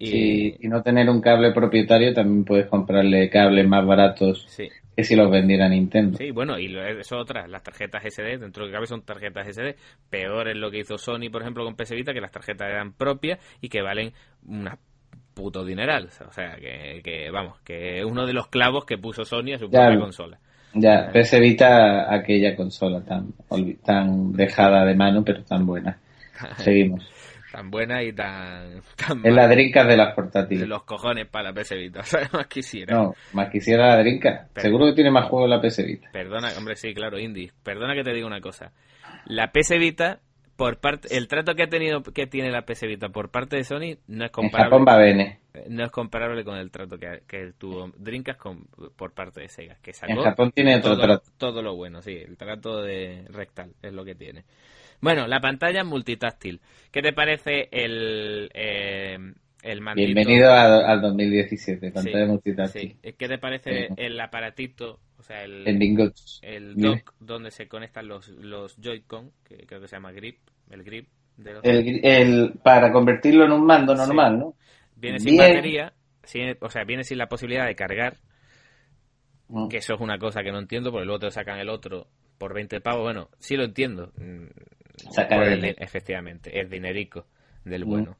[0.03, 5.15] Y, no tener un cable propietario, también puedes comprarle cables más baratos sí, que si
[5.15, 6.17] los vendiera Nintendo.
[6.17, 9.75] Sí, bueno, y eso otras, las tarjetas SD, dentro de que cabe son tarjetas SD.
[10.09, 12.93] Peor es lo que hizo Sony, por ejemplo, con PS Vita, que las tarjetas eran
[12.93, 14.11] propias y que valen
[14.47, 14.77] una
[15.33, 16.09] puto dineral.
[16.27, 19.59] O sea, que, que, vamos, que es uno de los clavos que puso Sony a
[19.59, 20.39] su propia consola.
[20.73, 23.33] Ya, PS Vita, aquella consola tan,
[23.83, 25.97] tan dejada de mano, pero tan buena.
[26.57, 27.09] Seguimos.
[27.51, 29.47] Tan buena y tan, tan Es la mala.
[29.49, 30.67] drinkas de las de portátiles.
[30.67, 32.31] los cojones para la PS Vita, ¿sabes?
[32.33, 32.95] Más quisiera.
[32.95, 34.47] No, más quisiera la drinka.
[34.53, 36.09] Pero- Seguro que tiene más juegos la PS Vita.
[36.11, 37.51] Perdona, hombre, sí, claro, Indie.
[37.63, 38.71] Perdona que te diga una cosa.
[39.25, 40.19] La PS Vita,
[40.61, 43.63] por parte, el trato que ha tenido, que tiene la PS Vita por parte de
[43.63, 45.39] Sony no es En Japón comparable, va bene.
[45.69, 49.77] no es comparable con el trato que, que tuvo Dreamcast con, por parte de Sega,
[49.81, 51.31] que En sacó Japón tiene otro todo, trato.
[51.37, 54.45] todo lo bueno, sí, el trato de rectal es lo que tiene.
[55.01, 56.61] Bueno, la pantalla multitáctil.
[56.91, 59.17] ¿Qué te parece el, eh,
[59.63, 60.41] el mandito?
[60.41, 62.91] Bienvenido a- al 2017, pantalla Sí, multitáctil.
[62.93, 62.97] sí.
[63.01, 63.95] ¿Qué te parece Sí.
[63.95, 65.79] el aparatito, o sea, el, En
[66.41, 66.79] el Mira.
[66.79, 70.39] dock donde se conectan los, los Joy-Con, que creo que se llama grip,
[70.71, 71.07] el grip
[71.37, 74.01] de los El, el- para convertirlo en un mando Sí.
[74.05, 74.53] normal, ¿no?
[74.95, 75.49] viene sin Bien.
[75.55, 78.17] batería, sin- o sea, viene sin la posibilidad de cargar,
[79.47, 79.67] Mm.
[79.67, 82.07] que eso es una cosa que no entiendo, porque luego te sacan el otro
[82.37, 84.45] por 20 pavos, bueno, sí lo entiendo, mm,
[85.11, 87.25] Sacar el- efectivamente, el dinerico
[87.65, 87.89] del Mm.
[87.89, 88.17] bueno.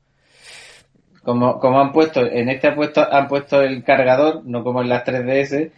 [1.23, 4.89] Como, como han puesto, en este han puesto, han puesto el cargador, no como en
[4.89, 5.71] las 3DS,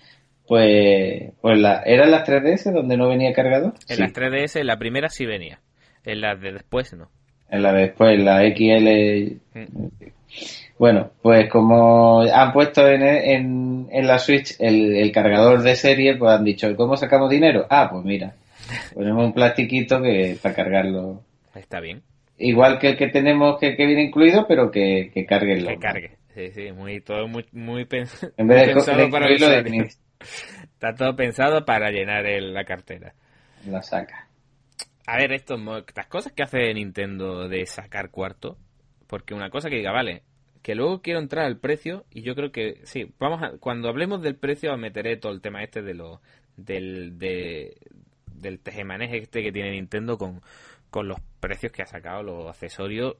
[0.47, 3.73] pues, pues la, ¿eran las 3DS donde no venía cargador?
[3.89, 4.01] En Sí.
[4.01, 5.59] las 3DS, en la primera sí venía,
[6.05, 7.09] en las de después no.
[7.49, 9.37] En la de después, la XL.
[9.53, 9.87] Mm.
[10.79, 16.15] Bueno, pues como han puesto en, en, en la Switch el, el cargador de serie,
[16.17, 17.67] pues han dicho, ¿cómo sacamos dinero?
[17.69, 18.33] Ah, pues mira,
[18.93, 21.21] ponemos un plastiquito que para cargarlo.
[21.53, 22.01] Está bien,
[22.39, 25.77] Igual que el que tenemos que, que viene incluido, pero que, que cargue el que
[25.77, 26.11] cargue.
[26.33, 29.83] Sí, sí, muy, todo muy, muy pens- En vez de, pensado de para el usuario.
[30.63, 33.13] Está todo pensado para llenar el- la cartera.
[33.67, 34.22] la saca.
[35.05, 38.57] A ver, esto, mo- las cosas que hace Nintendo de sacar cuarto,
[39.07, 40.23] porque una cosa que diga, vale,
[40.61, 44.21] que luego quiero entrar al precio y yo creo que sí, vamos a, cuando hablemos
[44.21, 46.21] del precio meteré todo el tema este de lo
[46.55, 47.75] del de,
[48.33, 50.41] del tejemaneje este que tiene Nintendo con,
[50.89, 53.17] con los precios que ha sacado los accesorios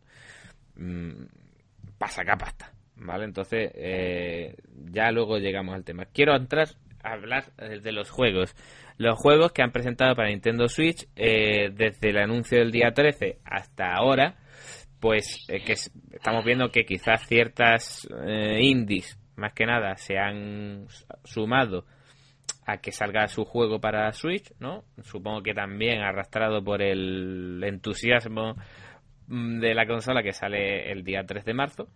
[1.98, 3.26] para sacar pasta, ¿vale?
[3.26, 4.56] Entonces, eh,
[4.91, 6.06] ya luego llegamos al tema.
[6.06, 6.69] Quiero entrar
[7.04, 8.56] hablar eh, de los juegos.
[8.98, 13.39] Los juegos que han presentado para Nintendo Switch eh, desde el anuncio del día 13
[13.46, 14.36] hasta ahora,
[15.00, 20.18] pues eh, que es- estamos viendo que quizás ciertas eh, indies, más que nada, se
[20.18, 20.86] han
[21.24, 21.86] sumado
[22.66, 24.84] a que salga su juego para Switch, ¿no?
[25.02, 28.56] Supongo que también arrastrado por el entusiasmo
[29.28, 31.88] mm, de la consola que sale el día 3 de marzo.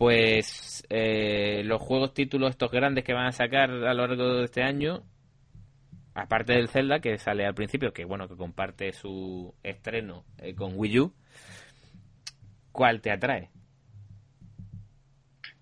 [0.00, 4.44] Pues eh, los juegos títulos estos grandes que van a sacar a lo largo de
[4.44, 5.02] este año,
[6.14, 10.72] aparte del Zelda que sale al principio, que bueno, que comparte su estreno eh, con
[10.74, 11.12] Wii U,
[12.72, 13.50] ¿cuál te atrae?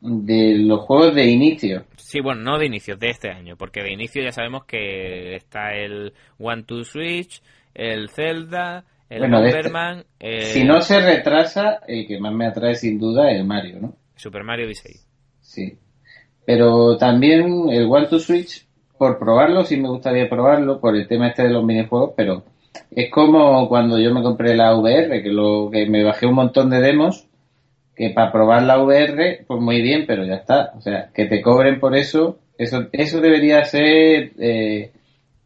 [0.00, 1.86] De los juegos de inicio.
[1.96, 5.72] Sí, bueno, no de inicio, de este año, porque de inicio ya sabemos que está
[5.72, 7.42] el One to Switch,
[7.74, 12.46] el Zelda, el Bueno, de este- eh, Si no se retrasa, el que más me
[12.46, 13.96] atrae sin duda es el Mario, ¿no?
[14.18, 14.96] Super Mario Odyssey.
[15.40, 15.78] Sí.
[16.44, 18.66] Pero también el One to Switch,
[18.98, 22.44] por probarlo, sí me gustaría probarlo, por el tema este de los minijuegos, pero
[22.90, 26.70] es como cuando yo me compré la VR, que lo que me bajé un montón
[26.70, 27.26] de demos,
[27.94, 30.72] que para probar la VR, pues muy bien, pero ya está.
[30.76, 34.90] O sea, que te cobren por eso, eso, eso debería ser, eh,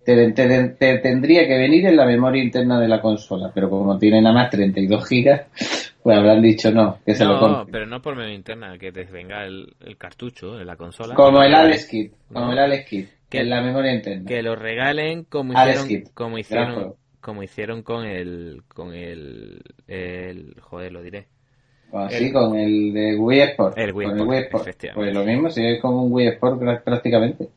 [0.04, 3.98] te, te- te tendría que venir en la memoria interna de la consola, pero como
[3.98, 5.42] tiene nada más 32 gigas,
[6.02, 7.66] pues habrán dicho no, que se lo No, compren.
[7.72, 11.14] pero no por medio interna, que te venga el, el cartucho en la consola.
[11.14, 12.52] Como el Alex Kit, como No.
[12.52, 14.24] el Alex Kit, Que- en la memoria interna.
[14.26, 20.92] Que lo regalen como hicieron, como hicieron, como hicieron con el, con el, el, joder,
[20.92, 21.26] lo diré.
[22.10, 23.76] El- con el de Wii Sport.
[23.78, 24.94] El Wii con Sport, el Wii Sport.
[24.94, 27.48] Pues lo mismo, si es como un Wii Sport prá- prácticamente.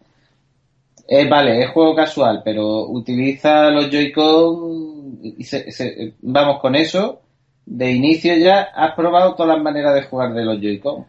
[1.07, 7.21] Eh, vale, es juego casual, pero utiliza los Joy-Con y se- se- vamos con eso.
[7.65, 11.05] De inicio ya has probado todas las maneras de jugar de los Joy-Con.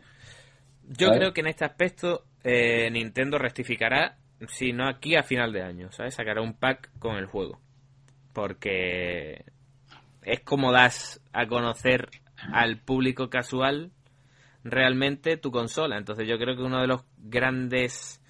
[0.88, 4.16] Yo creo que en este aspecto eh, Nintendo rectificará,
[4.49, 6.14] si no aquí a final de año, ¿sabes?
[6.14, 7.61] Sacará un pack con el juego.
[8.33, 9.45] Porque
[10.23, 12.09] es como das a conocer
[12.53, 13.90] al público casual
[14.62, 15.97] realmente tu consola.
[15.97, 18.21] Entonces yo creo que uno de los grandes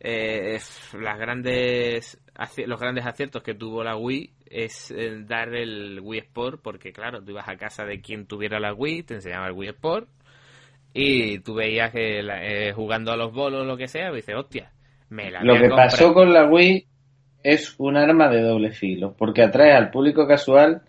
[0.00, 0.58] eh,
[0.92, 2.20] las grandes
[2.66, 7.22] los grandes aciertos que tuvo la Wii es eh, dar el Wii Sport porque claro,
[7.22, 10.08] tú ibas a casa de quien tuviera la Wii, te enseñaba el Wii Sport
[10.94, 14.16] y tú veías que la- eh, jugando a los bolos o lo que sea, y
[14.16, 14.70] dices, hostia,
[15.10, 15.88] me la Lo que comprar".
[15.90, 16.86] pasó con la Wii
[17.42, 20.82] es un arma de doble filo, porque atrae al público casual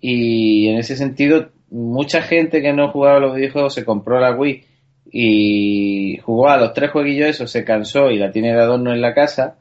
[0.00, 4.32] y en ese sentido mucha gente que no jugaba a los videojuegos se compró la
[4.32, 4.64] Wii
[5.10, 9.00] y jugó a los tres jueguillos esos, se cansó y la tiene de adorno en
[9.00, 9.56] la casa,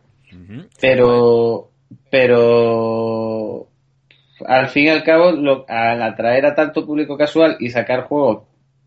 [0.80, 1.70] Pero
[2.10, 3.68] pero
[4.46, 8.44] al fin y al cabo, lo- al atraer a tanto público casual y sacar juegos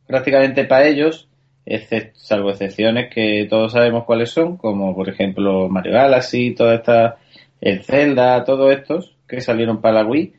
[0.07, 1.29] prácticamente para ellos,
[1.67, 7.17] excep- salvo excepciones que todos sabemos cuáles son, como por ejemplo Mario Galaxy, toda esta,
[7.61, 10.33] el Zelda, todos estos que salieron para la Wii,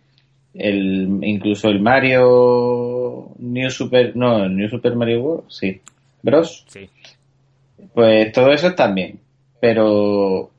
[0.55, 5.81] el, incluso el Mario New Super, no, el New Super Mario World, sí,
[6.21, 6.89] Bros, Sí.
[7.93, 9.19] pues todo eso bien,
[9.59, 10.49] pero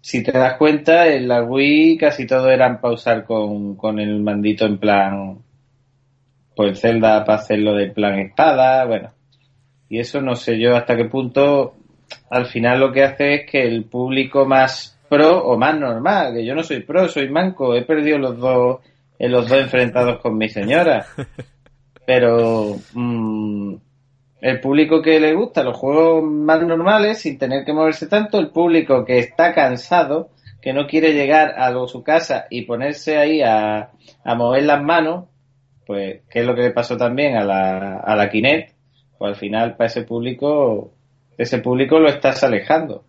[0.00, 4.20] si te das cuenta, en la Wii casi todo eran para usar con, con el
[4.20, 5.38] mandito en plan,
[6.54, 9.10] pues Zelda para hacerlo de plan espada, bueno.
[9.88, 11.74] Y eso no sé yo hasta qué punto
[12.30, 16.44] al final lo que hace es que el público más pro o más normal, que
[16.44, 18.80] yo no soy pro, soy manco, he perdido los dos,
[19.18, 21.06] en los dos enfrentados con mi señora.
[22.06, 23.74] Pero mm,
[24.40, 28.50] el público que le gusta los juegos más normales sin tener que moverse tanto, el
[28.50, 30.30] público que está cansado,
[30.62, 33.90] que no quiere llegar a lo- su casa y ponerse ahí a,
[34.24, 35.26] a mover las manos,
[35.86, 38.74] pues que es lo que le pasó también a la, a la Kinect,
[39.18, 40.92] pues al final para ese público,
[41.36, 43.04] ese público lo estás alejando.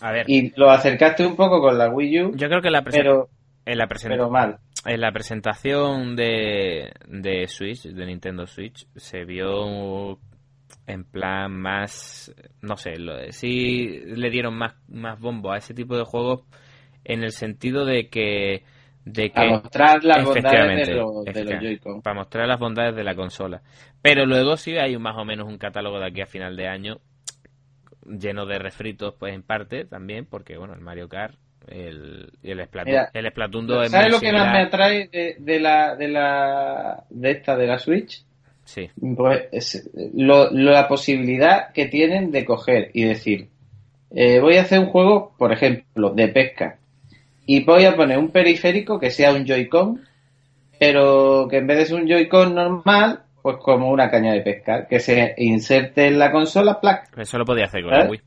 [0.00, 2.82] A ver, Y lo acercaste un poco con la Wii U, yo creo que la
[2.82, 3.28] pero,
[3.66, 4.58] en, la pero mal.
[4.86, 10.18] en la presentación de, de Switch, de Nintendo Switch, se vio
[10.86, 15.96] en plan más, no sé, lo- sí le dieron más, más bombo a ese tipo
[15.96, 16.42] de juegos
[17.04, 18.62] en el sentido de que
[19.06, 22.00] de que A mostrar las bondades de, los- de los Joy-Con.
[22.02, 23.60] para mostrar las bondades de la consola.
[24.00, 27.00] Pero luego sí hay más o menos un catálogo de aquí a final de año
[28.06, 31.34] lleno de refritos, pues en parte también, porque bueno, el Mario Kart,
[31.68, 35.08] el, y el Splatoon, Mira, el Splatoon 2 es ¿Sabes lo que más me atrae
[35.08, 38.22] de, de la, de la de esta de la Switch?
[38.64, 43.48] Sí, Pues es lo- la posibilidad que tienen de coger y decir,
[44.10, 46.78] eh, voy a hacer un juego, por ejemplo, de pesca,
[47.46, 50.00] y voy a poner un periférico que sea un Joy-Con,
[50.78, 54.88] pero que en vez de ser un Joy-Con normal, pues como una caña de pescar,
[54.88, 56.80] que se inserte en la consola,
[57.16, 57.98] eso lo podía hacer con ¿Eh?
[57.98, 58.20] la Wii.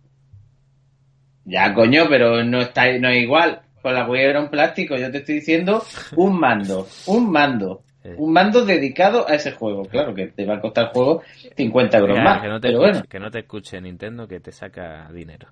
[1.45, 3.61] Ya, coño, pero no está no es igual.
[3.81, 5.81] Con la Wii era un plástico, yo te estoy diciendo
[6.15, 7.83] un mando, un mando.
[8.17, 9.83] Un mando dedicado a ese juego.
[9.83, 11.23] Claro que te va a costar el juego
[11.55, 12.41] 50 euros más.
[12.41, 15.47] que, no te pero escuche, bueno, que no te escuche Nintendo que te saca dinero.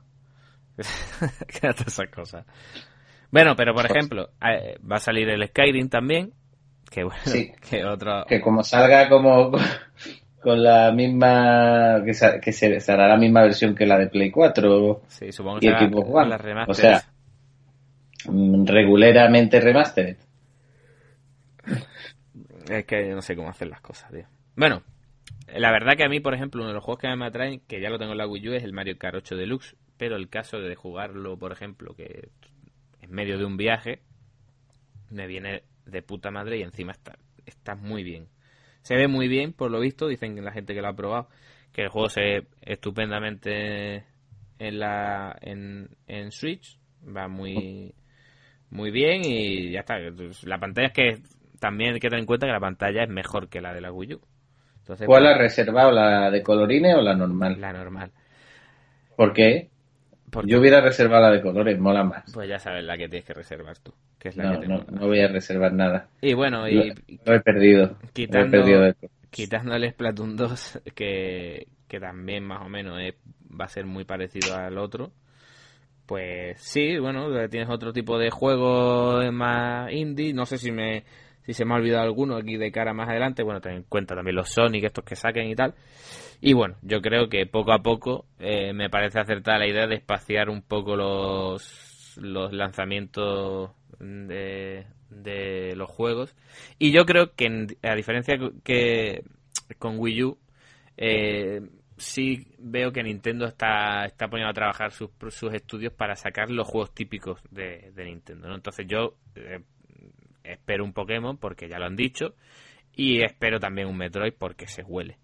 [0.77, 2.45] que hace esas cosas.
[3.31, 6.33] Bueno, pero por ejemplo, va a salir el Skyrim también.
[6.89, 7.51] Que bueno, Sí.
[7.69, 8.25] que otro.
[8.27, 9.51] que como salga como
[10.41, 12.01] con la misma.
[12.05, 15.31] que, se, que se, se hará la misma versión que la de Play 4 Sí,
[15.31, 15.89] supongo y que
[16.41, 17.01] será O sea,
[18.27, 20.17] mm, regularmente remastered.
[22.69, 24.27] Es que no sé cómo hacer las cosas, tío.
[24.55, 24.83] Bueno,
[25.47, 27.81] la verdad que a mí, por ejemplo, uno de los juegos que me atraen, que
[27.81, 29.75] ya lo tengo en la Wii U, es el Mario Kart 8 Deluxe.
[29.97, 32.29] Pero el caso de jugarlo, por ejemplo, que
[33.01, 34.01] en medio de un viaje,
[35.09, 38.27] me viene de puta madre y encima está, está muy bien.
[38.81, 41.29] Se ve muy bien, por lo visto, dicen la gente que lo ha probado,
[41.71, 44.05] que el juego se ve estupendamente
[44.59, 47.93] en la en, en Switch, va muy
[48.69, 49.97] muy bien y ya está.
[50.43, 51.21] La pantalla es que
[51.65, 53.91] también hay que tener en cuenta que la pantalla es mejor que la de la
[53.91, 54.21] Wii U.
[54.79, 55.91] Entonces, ¿Cuál pues, has reservado?
[55.91, 57.61] ¿La de colorines o la normal?
[57.61, 58.11] la normal.
[59.17, 59.69] ¿Por qué?
[60.29, 62.25] Porque, Yo hubiera reservado la de colores, mola más.
[62.31, 64.83] pues ya sabes la que tienes que reservar tú, que es la No, que no,
[64.91, 66.09] no voy a reservar nada.
[66.21, 66.93] Y bueno, Lo, y
[67.25, 67.97] lo he perdido.
[68.27, 68.95] Lo he quitando, perdido de-
[69.31, 73.15] quitando el Splatoon 2, que, que también más o menos es-
[73.59, 75.11] va a ser muy parecido al otro,
[76.05, 80.33] pues sí, bueno, tienes otro tipo de juego más indie.
[80.33, 81.05] No sé si me
[81.45, 83.43] si se me ha olvidado alguno aquí de cara más adelante.
[83.43, 85.73] Bueno, ten en cuenta también los Sonic, estos que saquen y tal.
[86.41, 89.95] Y bueno, yo creo que poco a poco eh, me parece acertada la idea de
[89.95, 96.35] espaciar un poco los, los lanzamientos de, de los juegos.
[96.79, 99.23] Y yo creo que, a diferencia que
[99.79, 100.37] con Wii U,
[100.97, 101.61] eh,
[101.97, 106.67] sí veo que Nintendo está, está poniendo a trabajar sus, sus estudios para sacar los
[106.67, 108.53] juegos típicos de, Nintendo.
[108.53, 109.61] Entonces yo eh,
[110.47, 112.35] espero un Pokémon porque ya lo han dicho
[112.93, 115.17] y espero también un Metroid porque se huele.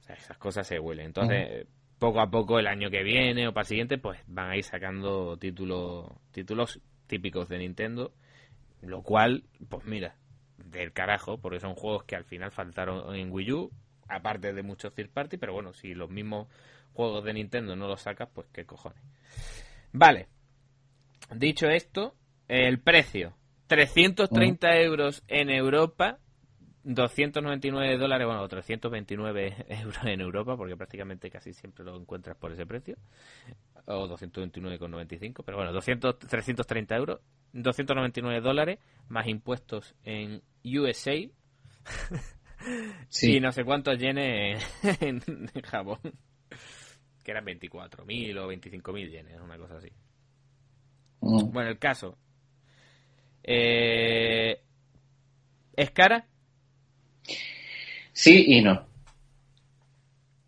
[0.00, 1.06] O sea, esas cosas se huelen.
[1.06, 1.66] Entonces,
[1.98, 4.64] poco a poco el año que viene o para el siguiente, pues van a ir
[4.64, 8.12] sacando títulos, títulos típicos de Nintendo,
[8.82, 10.16] lo cual, pues mira,
[10.56, 13.70] del carajo, porque son juegos que al final faltaron en Wii U,
[14.08, 16.48] aparte de muchos third party, pero bueno, si los mismos
[16.92, 19.02] juegos de Nintendo no los sacas, pues qué cojones.
[19.92, 20.28] Vale,
[21.34, 22.14] dicho esto,
[22.46, 23.37] el precio,
[23.68, 26.18] 330 euros en Europa
[26.84, 32.66] 299 dólares, bueno, 329 euros en Europa, porque prácticamente casi siempre lo encuentras por ese
[32.66, 32.96] precio.
[33.84, 37.20] O 229,95, pero bueno, 200, 330 euros.
[37.52, 41.14] 299 dólares, más impuestos en USA.
[43.08, 43.36] Sí.
[43.36, 44.60] Y no sé cuántos yenes
[45.00, 45.22] en,
[45.54, 46.00] en Japón.
[47.22, 49.92] Que eran 24.000 o 25.000 yenes, una cosa así.
[51.20, 51.52] Mm.
[51.52, 52.18] Bueno, el caso.
[53.50, 54.60] Eh,
[55.74, 56.26] ¿Es cara?
[58.12, 58.86] Sí y no.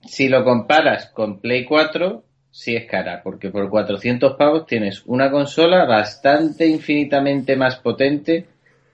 [0.05, 5.31] Si lo comparas con Play 4, sí es cara, porque por 400 pavos tienes una
[5.31, 8.47] consola bastante infinitamente más potente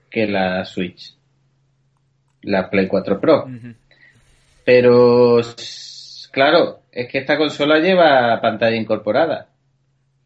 [0.09, 1.17] que la Switch.
[2.43, 3.51] La Play 4 Pro.
[4.65, 5.41] Pero,
[6.31, 9.49] claro, es que esta consola lleva pantalla incorporada.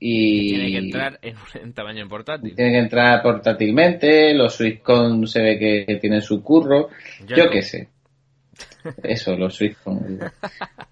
[0.03, 2.55] Y Tiene que entrar en, en tamaño portátil.
[2.57, 6.88] tiene que entrar portátilmente, los Swisscom se ve que, que tienen su curro,
[7.26, 7.51] yo Joy-Con.
[7.53, 7.88] qué sé.
[9.03, 10.01] Eso, los Swisscom.
[10.07, 10.26] digo.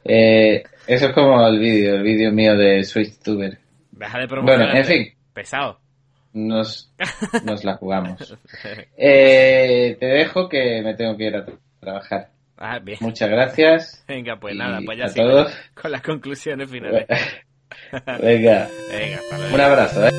[0.04, 3.58] Eh, eso es como el vídeo, el vídeo mío de SwitchTuber.
[3.92, 4.26] Deja de.
[4.42, 5.80] Bueno, en fin, Pesado.
[6.34, 6.92] nos,
[7.44, 8.36] nos la jugamos.
[8.96, 12.28] Eh, te dejo que me tengo que ir a tra- trabajar.
[12.58, 12.98] Ah, bien.
[13.00, 14.04] Muchas gracias.
[14.08, 15.56] Venga, pues nada, pues ya todos.
[15.74, 17.06] con las conclusiones finales.
[18.20, 19.54] Venga, Venga, hasta luego.
[19.54, 20.06] un abrazo.
[20.06, 20.10] ¿eh?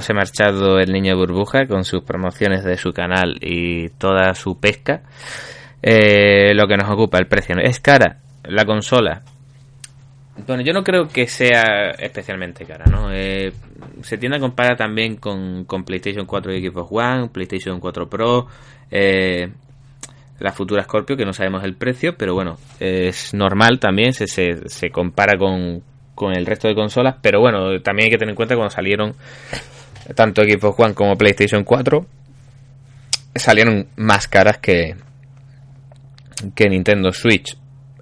[0.00, 5.02] Habiéndose marchado el niño burbuja con sus promociones de su canal y toda su pesca,
[5.82, 7.56] eh, lo que nos ocupa el precio.
[7.62, 9.22] ¿Es cara la consola?
[10.46, 13.12] Bueno, yo no creo que sea especialmente cara, ¿no?
[13.12, 13.52] Eh,
[14.02, 18.46] se tiende a comparar también con, con PlayStation 4 y Xbox One, PlayStation 4 Pro,
[18.90, 19.50] eh,
[20.38, 24.66] la futura Scorpio, que no sabemos el precio, pero bueno, es normal también, se, se,
[24.66, 25.82] se compara con,
[26.14, 29.14] con el resto de consolas, pero bueno, también hay que tener en cuenta cuando salieron
[30.14, 32.06] tanto Xbox One como PlayStation 4,
[33.34, 34.96] salieron más caras que,
[36.54, 37.56] que Nintendo Switch.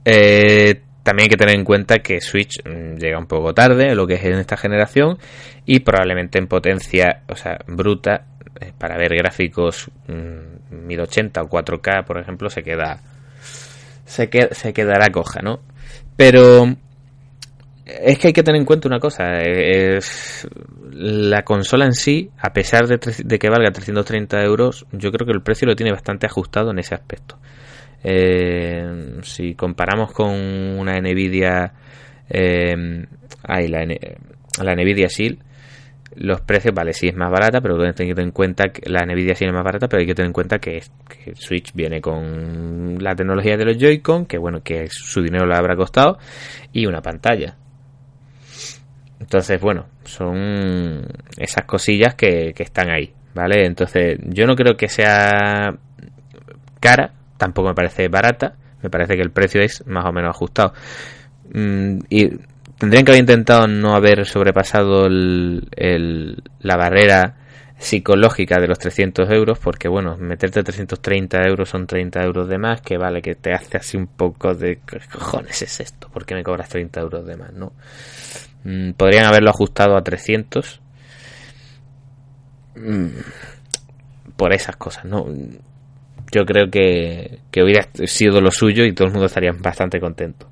[0.04, 4.06] Eh, también hay que tener en cuenta que Switch mm, llega un poco tarde, lo
[4.06, 5.18] que es en esta generación,
[5.64, 8.26] y probablemente en potencia, o sea, bruta,
[8.60, 13.00] eh, para ver gráficos mm, 1080 o 4K, por ejemplo, se queda
[14.04, 15.60] se, que- se quedará coja, ¿no?
[16.16, 16.74] Pero
[17.88, 20.46] es que hay que tener en cuenta una cosa, eh, es
[20.92, 22.98] la consola en sí, a pesar de,
[23.38, 26.94] que valga 330 euros, yo creo que el precio lo tiene bastante ajustado en ese
[26.94, 27.38] aspecto.
[28.04, 31.72] Eh, si comparamos con una Nvidia,
[32.28, 33.06] eh,
[33.46, 33.86] la,
[34.62, 35.38] la Nvidia Shield,
[36.16, 39.06] los precios, vale, sí es más barata, pero hay que tener en cuenta que la
[39.06, 42.00] Nvidia sí es más barata, pero hay que tener en cuenta que, que Switch viene
[42.00, 46.18] con la tecnología de los Joy-Con, que bueno, que su dinero le habrá costado,
[46.72, 47.56] y una pantalla.
[49.20, 51.06] Entonces, bueno, son
[51.36, 53.66] esas cosillas que, que están ahí, ¿vale?
[53.66, 55.74] Entonces, yo no creo que sea
[56.80, 60.72] cara, tampoco me parece barata, me parece que el precio es más o menos ajustado.
[61.52, 62.28] Mm, y
[62.78, 67.34] tendrían que haber intentado no haber sobrepasado el- el- la barrera
[67.78, 72.80] psicológica de los 300 euros, porque bueno, meterte 330 euros son 30 euros de más,
[72.80, 76.08] que vale, que te hace así un poco de ¿qué cojones es esto?
[76.08, 77.52] ¿Por qué me cobras 30 euros de más?
[77.52, 77.72] No.
[78.64, 80.80] Mm, podrían haberlo ajustado a 300
[82.78, 83.08] Mm,
[84.36, 85.26] por esas cosas, ¿no?
[86.30, 90.48] Yo creo que, que hubiera sido lo suyo y todo el mundo estaría bastante contento.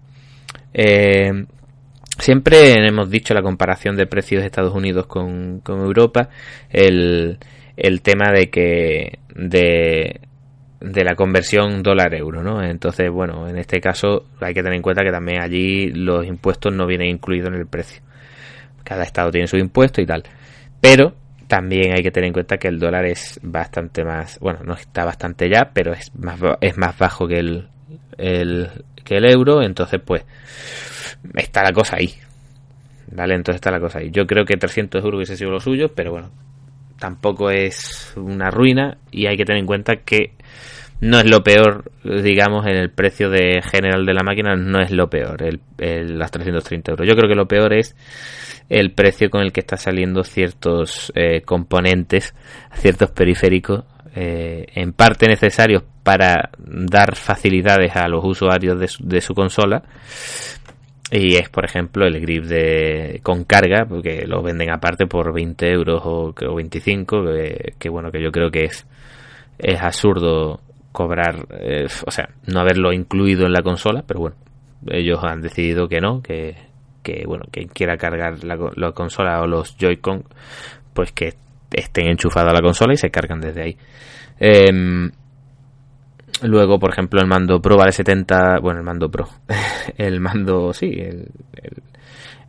[0.72, 1.47] Eh,
[2.19, 6.29] siempre hemos dicho la comparación de precios de Estados Unidos con, con Europa.
[6.71, 7.39] El,
[7.77, 10.21] el tema de que de,
[10.81, 12.62] de la conversión dólar-euro, ¿no?
[12.62, 16.75] Entonces, bueno, en este caso hay que tener en cuenta que también allí los impuestos
[16.75, 18.03] no vienen incluidos en el precio.
[18.85, 20.23] Cada estado tiene su impuesto y tal.
[20.81, 21.14] Pero
[21.49, 25.05] también hay que tener en cuenta que el dólar es bastante más, bueno, no está
[25.05, 27.69] bastante ya, pero es más, es más bajo que el,
[28.19, 28.69] el,
[29.05, 30.25] que el euro, entonces pues
[31.34, 32.14] está la cosa ahí.
[33.12, 33.34] ¿Vale?
[33.34, 34.11] Entonces está la cosa ahí.
[34.11, 36.30] Yo creo que 300 euros hubiese sido lo suyo, pero bueno,
[36.98, 40.32] tampoco es una ruina y hay que tener en cuenta que
[41.00, 44.90] no es lo peor, digamos, en el precio de general de la máquina, no es
[44.90, 47.07] lo peor, el, el, las 330 euros.
[47.07, 47.94] Yo creo que lo peor es
[48.68, 52.34] el precio con el que está saliendo ciertos eh, componentes,
[52.72, 53.84] ciertos periféricos,
[54.14, 59.82] eh, en parte necesarios para dar facilidades a los usuarios de su, de su consola,
[61.11, 65.70] y es por ejemplo el grip de con carga porque lo venden aparte por 20
[65.70, 68.86] euros o, o 25 que, que, bueno que yo creo que es
[69.59, 70.61] es absurdo
[70.92, 74.36] cobrar eh, o sea no haberlo incluido en la consola pero bueno
[74.88, 76.57] ellos han decidido que no que,
[77.02, 80.24] que bueno quien quiera cargar la, la consola o los Joy-Con
[80.92, 81.34] pues que
[81.70, 83.76] estén enchufados a la consola y se cargan desde ahí.
[84.40, 85.11] Eh,
[86.43, 88.59] Luego, por ejemplo, el mando Pro vale 70.
[88.61, 89.28] Bueno, el mando Pro.
[89.97, 91.28] el mando, sí, el,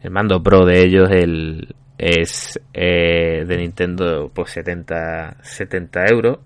[0.02, 6.40] el, mando Pro de ellos el, es eh, de Nintendo, pues 70, 70 euros.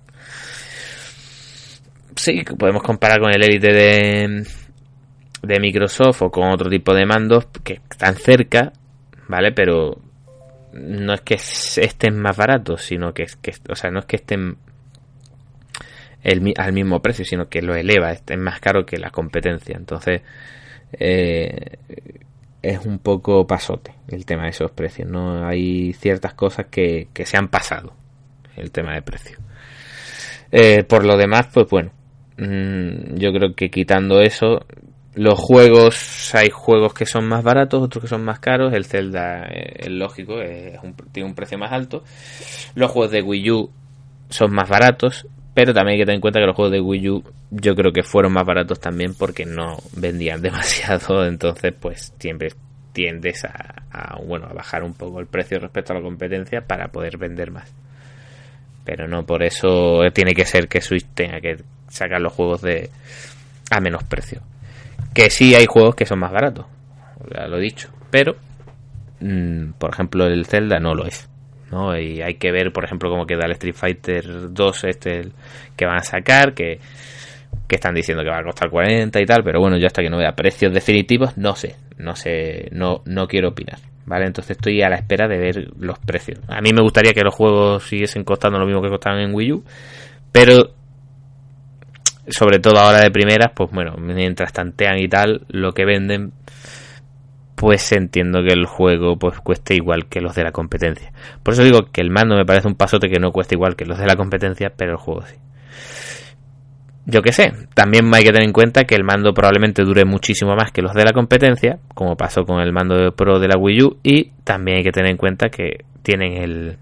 [2.16, 4.48] Sí, podemos comparar con el Elite de,
[5.42, 8.72] de Microsoft o con otro tipo de mandos que están cerca,
[9.28, 9.52] ¿vale?
[9.54, 9.98] Pero
[10.74, 14.58] no es que estén más baratos, sino que, que o sea, no es que estén
[16.24, 19.76] al mismo precio, sino que lo eleva, es más caro que la competencia.
[19.78, 20.22] Entonces,
[20.94, 21.78] eh,
[22.62, 25.10] es un poco pasote el tema de esos precios.
[25.10, 27.94] No hay ciertas cosas que, que se han pasado
[28.56, 29.38] el tema de precio.
[30.52, 31.92] Eh, por lo demás, pues bueno,
[32.38, 34.66] mmm, yo creo que quitando eso,
[35.16, 38.74] los juegos, hay juegos que son más baratos, otros que son más caros.
[38.74, 40.80] El Zelda eh, es lógico, es
[41.12, 42.04] tiene un precio más alto.
[42.76, 43.72] Los juegos de Wii U
[44.30, 47.10] son más baratos, pero también hay que tener en cuenta que los juegos de Wii
[47.10, 52.50] U yo creo que fueron más baratos también porque no vendían demasiado, entonces pues siempre
[52.94, 57.18] tiendes a, bueno a bajar un poco el precio respecto a la competencia para poder
[57.18, 57.72] vender más.
[58.84, 62.90] Pero no por eso tiene que ser que Switch tenga que sacar los juegos de
[63.70, 64.42] a menos precio.
[65.14, 66.66] Que sí hay juegos que son más baratos,
[67.34, 68.36] ya lo he dicho, pero
[69.20, 71.31] mmm, por ejemplo el Zelda no lo es.
[71.72, 71.98] ¿No?
[71.98, 75.30] Y hay que ver, por ejemplo, cómo queda el Street Fighter 2 este
[75.76, 76.80] que van a sacar, que,
[77.68, 80.10] que están diciendo que va a costar 40 y tal, pero bueno, yo hasta que
[80.10, 83.80] no vea precios definitivos, no sé, no sé, no, no quiero opinar.
[84.04, 84.26] ¿Vale?
[84.26, 86.40] Entonces estoy a la espera de ver los precios.
[86.48, 89.52] A mí me gustaría que los juegos siguiesen costando lo mismo que costaban en Wii
[89.54, 89.64] U,
[90.32, 90.74] pero
[92.28, 96.34] sobre todo ahora de primeras, pues bueno, mientras tantean y tal, lo que venden
[97.62, 101.14] pues entiendo que el juego pues cueste igual que los de la competencia.
[101.44, 103.86] Por eso digo que el mando me parece un pasote que no cuesta igual que
[103.86, 105.36] los de la competencia, pero el juego sí.
[107.06, 110.56] Yo que sé, también hay que tener en cuenta que el mando probablemente dure muchísimo
[110.56, 113.84] más que los de la competencia, como pasó con el mando Pro de la Wii
[113.84, 116.78] U, y también hay que tener en cuenta que tienen el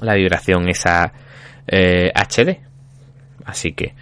[0.00, 1.12] la vibración esa
[1.66, 2.60] eh, HD.
[3.44, 3.94] Así que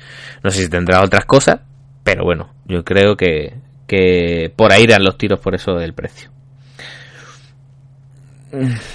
[0.44, 1.62] no sé si tendrá otras cosas,
[2.04, 6.30] pero bueno, yo creo que que por ahí irán los tiros por eso del precio.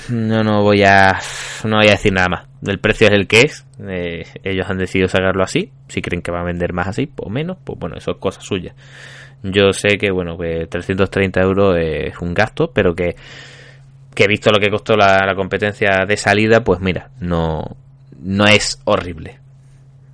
[0.10, 1.20] No, no voy a
[1.66, 2.48] no voy a decir nada más.
[2.66, 3.66] El precio es el que es.
[3.88, 5.72] Eh, ellos han decidido sacarlo así.
[5.88, 8.42] Si creen que va a vender más así o menos, pues bueno, eso es cosa
[8.42, 8.74] suya.
[9.44, 13.16] Yo sé que bueno, que 330 euros es un gasto, pero que,
[14.14, 17.78] que visto lo que costó la, la competencia de salida, pues mira, no,
[18.22, 19.40] no es horrible.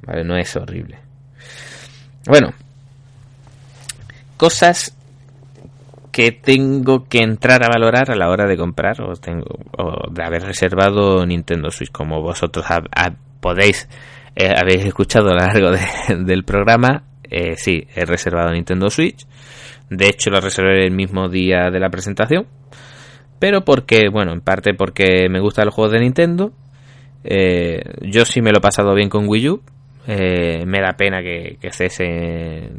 [0.06, 1.00] Vale, no es horrible.
[2.28, 2.54] Bueno,
[4.38, 4.96] cosas
[6.16, 10.24] que tengo que entrar a valorar a la hora de comprar o, tengo, o de
[10.24, 11.92] haber reservado Nintendo Switch.
[11.92, 12.66] Como vosotros
[13.42, 13.90] podéis,
[14.34, 19.28] eh, habéis escuchado a lo largo de, del programa, eh, sí, he reservado Nintendo Switch.
[19.90, 22.48] De hecho, lo reservé el mismo día de la presentación.
[23.38, 26.54] Pero porque, bueno, en parte porque me gustan los juegos de Nintendo.
[27.26, 29.62] Eh, yo sí me lo he pasado bien con Wii U.
[30.08, 32.72] Me da pena que, que cese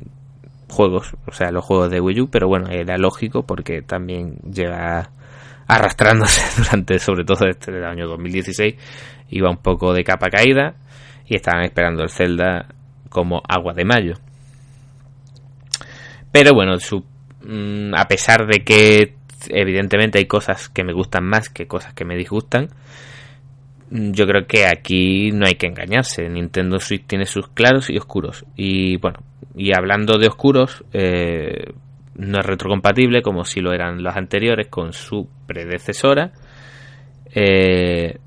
[0.69, 5.11] juegos, o sea, los juegos de Wii U, pero bueno, era lógico porque también lleva
[5.67, 8.75] arrastrándose durante, sobre todo este del año 2016,
[9.31, 10.75] iba un poco de capa caída
[11.27, 12.67] y estaban esperando el Zelda
[13.09, 14.15] como agua de mayo.
[16.33, 17.05] Pero bueno, su,
[17.43, 19.15] mm, a pesar de que
[19.49, 22.69] evidentemente hay cosas que me gustan más que cosas que me disgustan,
[23.91, 26.29] yo creo que aquí no hay que engañarse.
[26.29, 28.45] Nintendo Switch tiene sus claros y oscuros.
[28.57, 29.21] Y bueno,
[29.57, 31.73] y hablando de oscuros, eh,
[32.15, 36.33] no es retrocompatible como si lo eran los anteriores con su predecesora.
[37.35, 38.19] Eh,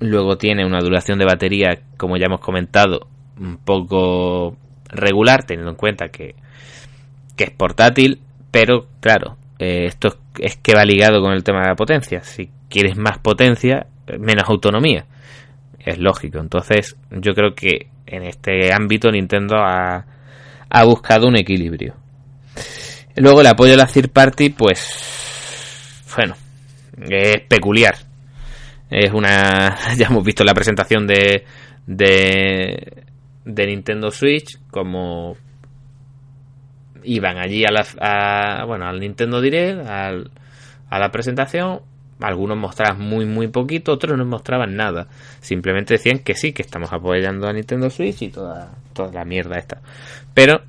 [0.00, 3.06] luego tiene una duración de batería, como ya hemos comentado,
[3.38, 4.56] un poco
[4.88, 6.34] regular, teniendo en cuenta que,
[7.36, 8.20] que es portátil.
[8.50, 10.08] Pero claro, eh, esto
[10.40, 12.24] es que va ligado con el tema de la potencia.
[12.24, 13.86] Si quieres más potencia,
[14.18, 15.06] menos autonomía.
[15.78, 16.38] Es lógico.
[16.40, 20.04] Entonces, yo creo que en este ámbito Nintendo ha,
[20.68, 21.94] ha buscado un equilibrio.
[23.16, 26.34] Luego el apoyo de la third party, pues, bueno,
[27.08, 27.96] es peculiar.
[28.90, 31.44] Es una, ya hemos visto la presentación de,
[31.86, 33.04] de,
[33.44, 35.36] de Nintendo Switch, como
[37.02, 40.30] iban allí a la, bueno, al Nintendo Direct, al,
[40.88, 41.80] a la presentación,
[42.20, 45.08] algunos mostraban muy muy poquito, otros no mostraban nada.
[45.40, 49.58] Simplemente decían que sí, que estamos apoyando a Nintendo Switch y toda, toda la mierda
[49.58, 49.80] esta.
[50.34, 50.62] Pero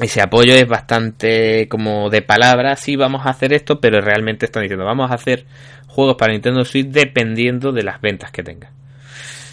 [0.00, 4.62] ese apoyo es bastante como de palabra, sí vamos a hacer esto, pero realmente están
[4.62, 5.46] diciendo vamos a hacer
[5.86, 8.70] juegos para Nintendo Switch dependiendo de las ventas que tenga.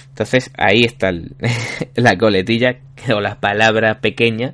[0.10, 1.12] Entonces ahí está
[1.96, 2.78] la coletilla
[3.14, 4.54] o la palabra pequeña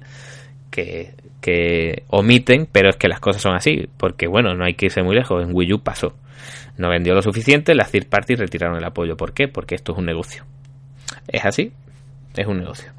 [0.71, 5.03] que omiten, pero es que las cosas son así, porque bueno, no hay que irse
[5.03, 6.15] muy lejos, en Wii U pasó.
[6.77, 9.17] No vendió lo suficiente, las third parties retiraron el apoyo.
[9.17, 9.47] ¿Por qué?
[9.47, 10.45] Porque esto es un negocio.
[11.27, 11.73] Es así,
[12.35, 12.91] es un negocio.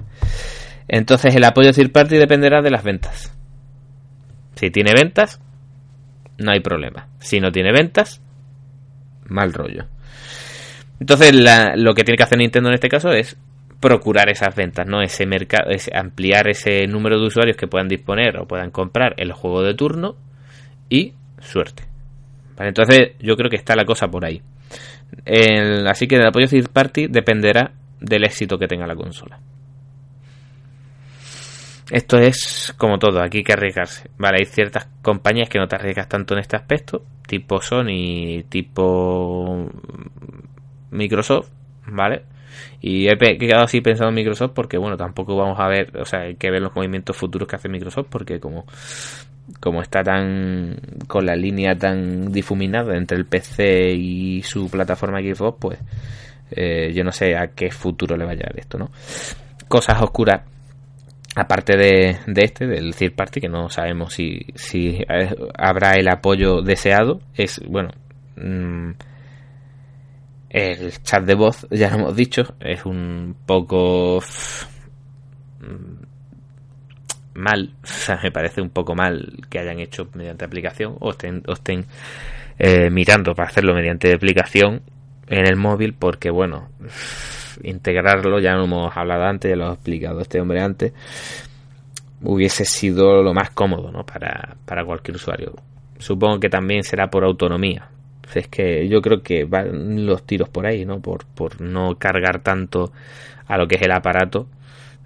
[0.87, 3.35] Entonces el apoyo third party dependerá de las ventas.
[4.55, 5.41] Si tiene ventas,
[6.39, 7.09] no hay problema.
[7.19, 8.21] Si no tiene ventas,
[9.27, 9.87] mal rollo.
[11.01, 13.37] Entonces lo que tiene que hacer Nintendo en este caso es
[13.83, 15.03] procurar esas ventas, ¿no?
[15.03, 19.63] Ese mercado, ampliar ese número de usuarios que puedan disponer o puedan comprar el juego
[19.63, 20.15] de turno
[20.89, 21.83] y suerte.
[22.57, 24.41] Vale, entonces yo creo que está la cosa por ahí.
[25.89, 29.41] así que el apoyo third party dependerá del éxito que tenga la consola.
[31.91, 34.09] Esto es como todo, aquí hay que arriesgarse.
[34.17, 39.69] Vale, hay ciertas compañías que no te arriesgas tanto en este aspecto, tipo Sony, tipo
[40.91, 41.51] Microsoft,
[41.89, 42.23] ¿vale?
[42.81, 46.23] Y he quedado así pensando en Microsoft porque, bueno, tampoco vamos a ver, o sea,
[46.23, 48.67] hay que ver los movimientos futuros que hace Microsoft porque como,
[49.61, 50.77] como está tan,
[51.07, 55.79] con la línea tan difuminada entre el PC y su plataforma Xbox, pues
[56.51, 58.91] eh, yo no sé a qué futuro le va a llevar esto, ¿no?
[59.69, 60.43] Cosas oscuras
[61.35, 64.99] aparte de, de, este, del third party, que no sabemos si, si
[65.57, 67.91] habrá el apoyo deseado, es, bueno,
[68.37, 68.91] mmm,
[70.53, 74.21] el chat de voz, ya lo hemos dicho, es un poco
[77.35, 81.43] mal, o sea, me parece un poco mal que hayan hecho mediante aplicación o estén,
[81.49, 81.87] estén
[82.59, 84.83] eh, mirando para hacerlo mediante aplicación
[85.27, 86.69] en el móvil porque bueno,
[87.63, 90.93] integrarlo, ya lo hemos hablado antes, ya lo ha explicado este hombre antes,
[92.21, 94.05] hubiese sido lo más cómodo ¿no?
[94.05, 95.55] para, para cualquier usuario.
[95.99, 97.89] Supongo que también será por autonomía,
[98.35, 101.01] es que yo creo que van los tiros por ahí, ¿no?
[101.01, 102.93] Por, por no cargar tanto
[103.47, 104.47] a lo que es el aparato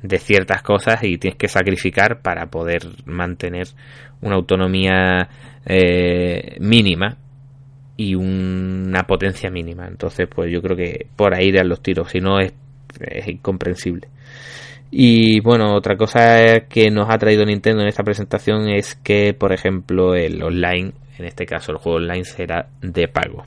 [0.02, 3.68] de ciertas cosas y tienes que sacrificar para poder mantener
[4.20, 5.28] una autonomía
[5.64, 7.16] eh, mínima
[7.96, 9.86] y una potencia mínima.
[9.88, 12.52] Entonces, pues yo creo que por ahí irán los tiros, si no es,
[13.00, 14.08] es incomprensible.
[14.90, 19.52] Y bueno, otra cosa que nos ha traído Nintendo en esta presentación es que, por
[19.52, 23.44] ejemplo, el online en este caso el juego online será de pago.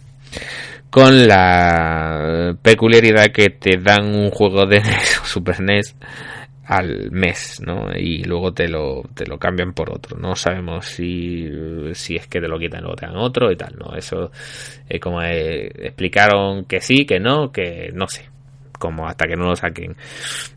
[0.89, 4.82] Con la peculiaridad que te dan un juego de
[5.24, 5.95] Super NES
[6.70, 7.91] al mes, ¿no?
[7.95, 10.17] Y luego te lo, te lo cambian por otro.
[10.17, 11.49] No sabemos si,
[11.93, 13.95] si es que te lo quitan o te dan otro y tal, ¿no?
[13.95, 14.32] Eso
[14.88, 18.30] es como eh, explicaron que sí, que no, que no sé.
[18.78, 19.95] Como hasta que no lo saquen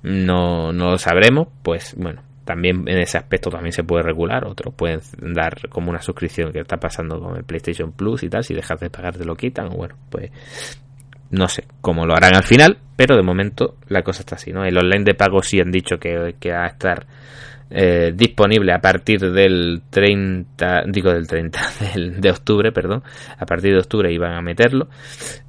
[0.02, 4.74] no, no lo sabremos, pues bueno, también en ese aspecto también se puede regular, otros
[4.74, 5.00] pueden
[5.34, 8.80] dar como una suscripción que está pasando con el PlayStation Plus y tal, si dejas
[8.80, 10.30] de pagar te lo quitan, bueno, pues
[11.30, 14.64] no sé cómo lo harán al final, pero de momento la cosa está así, ¿no?
[14.64, 17.06] El online de pago sí han dicho que, que va a estar
[17.70, 21.60] eh, disponible a partir del 30, digo del 30,
[21.94, 23.02] del, de octubre, perdón,
[23.38, 24.88] a partir de octubre iban a meterlo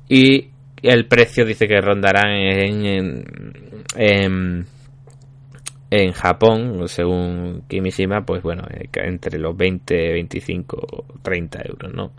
[0.08, 0.50] y
[0.82, 3.24] el precio dice que rondarán en, en
[3.96, 4.66] en
[6.14, 12.12] Japón, según Kimishima, pues bueno, eh, entre los 20, 25, 30 euros, ¿no?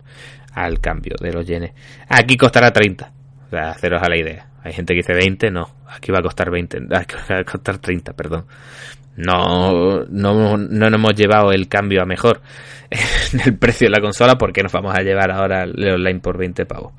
[0.53, 1.71] Al cambio de los yenes.
[2.07, 3.11] Aquí costará 30,
[3.47, 4.47] o sea, haceros a la idea.
[4.63, 7.77] Hay gente que dice 20, no, aquí va a costar 20, aquí va a costar
[7.77, 8.45] 30, perdón.
[9.17, 12.41] No, no, no nos hemos llevado el cambio a mejor
[13.33, 16.37] en el precio de la consola, porque nos vamos a llevar ahora el online por
[16.37, 16.93] 20 pavos.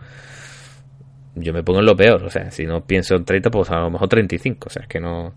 [1.34, 2.24] yo me pongo en lo peor.
[2.24, 4.66] O sea, si no pienso en 30, pues a lo mejor 35.
[4.66, 5.34] O sea, es que no.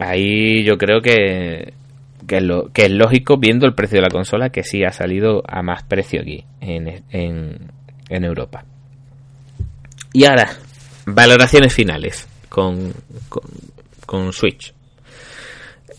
[0.00, 1.74] Ahí yo creo que,
[2.26, 2.38] que,
[2.74, 6.22] es lógico viendo el precio de la consola que sí ha salido a más precio
[6.22, 8.64] aquí en, en, Europa.
[10.12, 10.50] Y ahora,
[11.06, 12.92] valoraciones finales con,
[13.28, 13.42] con,
[14.06, 14.72] con Switch.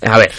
[0.01, 0.31] A ver,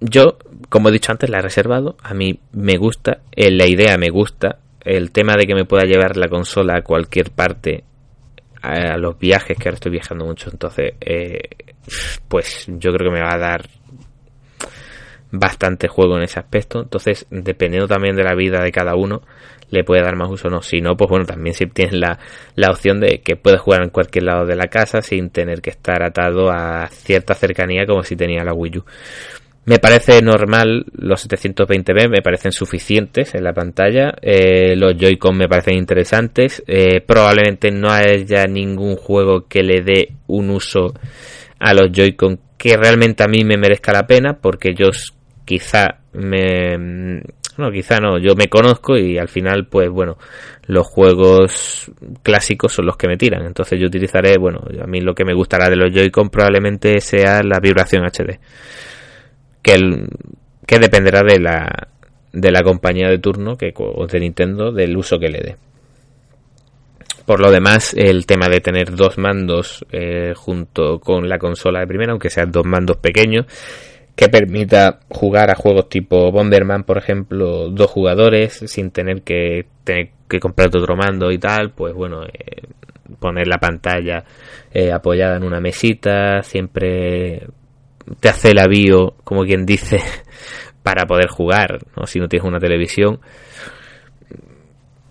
[0.00, 0.38] yo,
[0.68, 1.96] como he dicho antes, la he reservado.
[2.02, 4.58] A mí me gusta, eh, la idea me gusta.
[4.84, 7.84] El tema de que me pueda llevar la consola a cualquier parte,
[8.62, 11.40] a los viajes, que ahora estoy viajando mucho, entonces, eh,
[12.28, 13.68] pues yo creo que me va a dar
[15.32, 16.82] bastante juego en ese aspecto.
[16.82, 19.22] Entonces, dependiendo también de la vida de cada uno,
[19.70, 20.62] le puede dar más uso o no.
[20.62, 22.18] Si no, pues bueno, también si tienes la,
[22.54, 25.70] la opción de que puedes jugar en cualquier lado de la casa sin tener que
[25.70, 28.84] estar atado a cierta cercanía como si tenía la Wii U.
[29.64, 35.48] Me parece normal, los 720p me parecen suficientes en la pantalla, eh, los Joy-Con me
[35.48, 40.92] parecen interesantes, eh, probablemente no haya ningún juego que le dé un uso
[41.60, 44.90] a los Joy-Con que realmente a mí me merezca la pena, porque yo
[45.44, 47.22] quizá me...
[47.58, 50.16] No, quizá no, yo me conozco y al final, pues bueno,
[50.66, 51.90] los juegos
[52.22, 53.44] clásicos son los que me tiran.
[53.44, 57.42] Entonces yo utilizaré, bueno, a mí lo que me gustará de los Joy-Con probablemente sea
[57.42, 58.40] la vibración HD
[59.62, 60.08] que, el,
[60.66, 61.88] que dependerá de la,
[62.32, 65.56] de la compañía de turno que, o de Nintendo del uso que le dé.
[67.26, 71.86] Por lo demás, el tema de tener dos mandos eh, junto con la consola de
[71.86, 73.46] primera, aunque sean dos mandos pequeños,
[74.16, 80.10] que permita jugar a juegos tipo Bomberman, por ejemplo, dos jugadores sin tener que tener
[80.28, 82.62] que comprar otro mando y tal, pues bueno, eh,
[83.18, 84.24] poner la pantalla
[84.72, 87.46] eh, apoyada en una mesita, siempre
[88.20, 90.00] te hace el avío, como quien dice,
[90.82, 92.06] para poder jugar, ¿no?
[92.06, 93.20] si no tienes una televisión.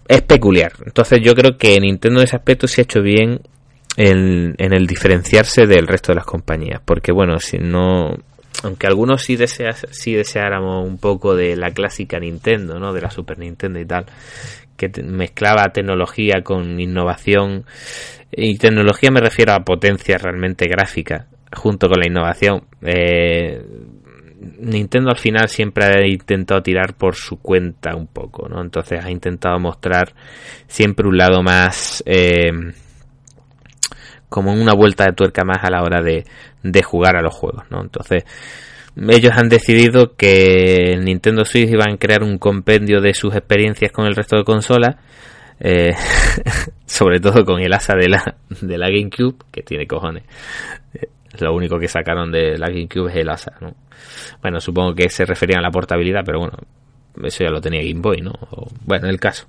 [0.07, 0.73] Es peculiar.
[0.85, 3.39] Entonces yo creo que Nintendo en ese aspecto se ha hecho bien
[3.95, 6.81] en, en el diferenciarse del resto de las compañías.
[6.83, 8.17] Porque bueno, si no...
[8.63, 12.91] Aunque algunos sí, deseas, sí deseáramos un poco de la clásica Nintendo, ¿no?
[12.91, 14.05] De la Super Nintendo y tal.
[14.75, 17.63] Que mezclaba tecnología con innovación.
[18.29, 22.63] Y tecnología me refiero a potencia realmente gráfica junto con la innovación.
[22.81, 23.63] Eh,
[24.59, 28.61] Nintendo al final siempre ha intentado tirar por su cuenta un poco, ¿no?
[28.61, 30.13] Entonces ha intentado mostrar
[30.67, 32.51] siempre un lado más eh,
[34.29, 36.25] como una vuelta de tuerca más a la hora de,
[36.63, 37.81] de jugar a los juegos, ¿no?
[37.81, 38.23] Entonces
[38.95, 44.05] ellos han decidido que Nintendo Switch iban a crear un compendio de sus experiencias con
[44.05, 44.95] el resto de consolas
[45.63, 45.93] eh,
[46.85, 50.23] sobre todo con el asa de la, de la GameCube, que tiene cojones.
[51.39, 53.73] Lo único que sacaron de la GameCube es el asa, ¿no?
[54.41, 56.57] Bueno, supongo que se referían a la portabilidad, pero bueno,
[57.23, 58.33] eso ya lo tenía Game Boy, ¿no?
[58.85, 59.47] bueno, el caso.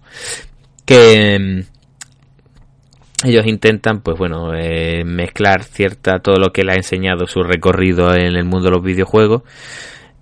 [0.84, 7.26] Que mm, ellos intentan, pues bueno, eh, mezclar cierta todo lo que le ha enseñado
[7.26, 9.42] su recorrido en el mundo de los videojuegos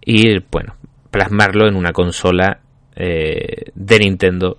[0.01, 0.77] y, bueno,
[1.11, 2.61] plasmarlo en una consola
[2.97, 4.59] eh, de Nintendo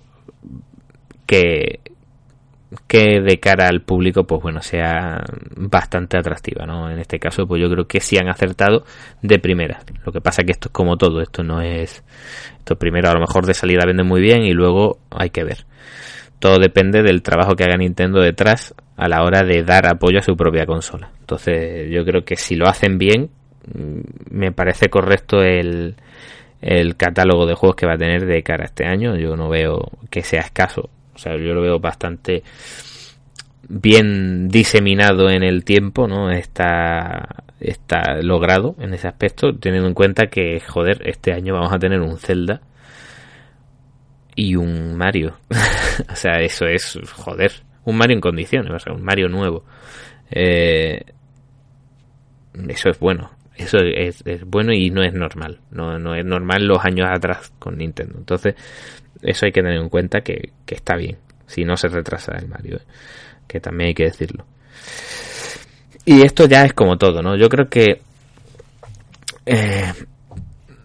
[1.26, 1.80] que
[2.86, 5.22] que de cara al público, pues bueno, sea
[5.56, 6.90] bastante atractiva, ¿no?
[6.90, 8.84] En este caso, pues yo creo que sí han acertado
[9.20, 9.80] de primera.
[10.04, 12.02] Lo que pasa que esto es como todo, esto no es...
[12.58, 15.66] Esto primero a lo mejor de salida vende muy bien y luego hay que ver.
[16.38, 20.22] Todo depende del trabajo que haga Nintendo detrás a la hora de dar apoyo a
[20.22, 21.10] su propia consola.
[21.20, 23.30] Entonces yo creo que si lo hacen bien,
[23.74, 24.00] mm,
[24.30, 25.96] me parece correcto el,
[26.60, 29.16] el catálogo de juegos que va a tener de cara a este año.
[29.16, 30.88] Yo no veo que sea escaso
[31.22, 32.42] sea, yo lo veo bastante
[33.68, 36.30] bien diseminado en el tiempo, ¿no?
[36.30, 41.78] Está, está logrado en ese aspecto, teniendo en cuenta que, joder, este año vamos a
[41.78, 42.60] tener un Zelda
[44.34, 45.38] y un Mario.
[46.10, 47.52] o sea, eso es, joder,
[47.84, 49.64] un Mario en condiciones, o sea, un Mario nuevo.
[50.30, 51.02] Eh,
[52.68, 53.30] eso es bueno.
[53.54, 55.60] Eso es, es, bueno y no es normal.
[55.70, 58.18] No, no es normal los años atrás con Nintendo.
[58.18, 58.54] Entonces,
[59.22, 61.18] eso hay que tener en cuenta que, que está bien.
[61.46, 62.82] Si no se retrasa el Mario, ¿eh?
[63.46, 64.44] que también hay que decirlo.
[66.04, 67.36] Y esto ya es como todo, ¿no?
[67.36, 68.00] Yo creo que
[69.46, 69.92] eh,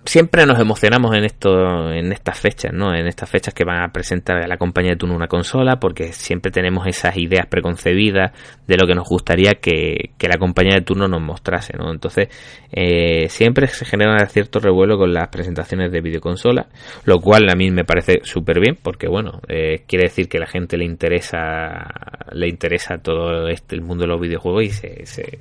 [0.08, 2.96] siempre nos emocionamos en esto, en estas fechas, ¿no?
[2.96, 6.14] En estas fechas que van a presentar a la compañía de turno una consola, porque
[6.14, 8.32] siempre tenemos esas ideas preconcebidas
[8.66, 11.92] de lo que nos gustaría que, la compañía de turno nos mostrase, ¿no?
[11.92, 12.30] Entonces,
[12.72, 16.68] eh, siempre se genera cierto revuelo con las presentaciones de videoconsola,
[17.06, 20.42] lo cual a mí me parece súper bien, porque bueno, eh, quiere decir que a
[20.42, 21.88] la gente le interesa,
[22.32, 25.40] le interesa todo este, el mundo de los videojuegos y se, se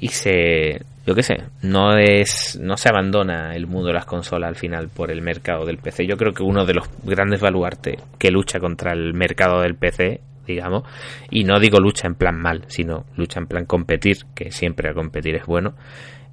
[0.00, 4.48] y se yo qué sé, no es no se abandona el mundo de las consolas
[4.48, 6.06] al final por el mercado del PC.
[6.06, 10.20] Yo creo que uno de los grandes baluartes que lucha contra el mercado del PC,
[10.46, 10.82] digamos,
[11.30, 14.92] y no digo lucha en plan mal, sino lucha en plan competir, que siempre a
[14.92, 15.76] competir es bueno,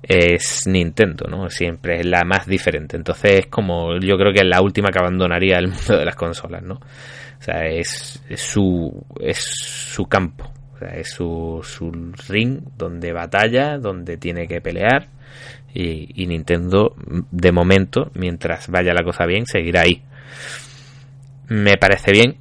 [0.03, 1.49] es Nintendo, ¿no?
[1.49, 2.97] Siempre es la más diferente.
[2.97, 6.15] Entonces es como, yo creo que es la última que abandonaría el mundo de las
[6.17, 6.75] consolas, ¿no?
[6.75, 10.51] O sea, es, es su, es su campo,
[10.81, 11.91] es su, su
[12.27, 15.09] ring donde batalla, donde tiene que pelear.
[15.73, 16.95] Y, Nintendo,
[17.31, 20.03] de momento, mientras vaya la cosa bien, seguirá ahí.
[21.49, 22.37] Me parece bien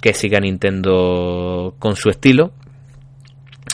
[0.00, 2.52] que siga Nintendo con su estilo,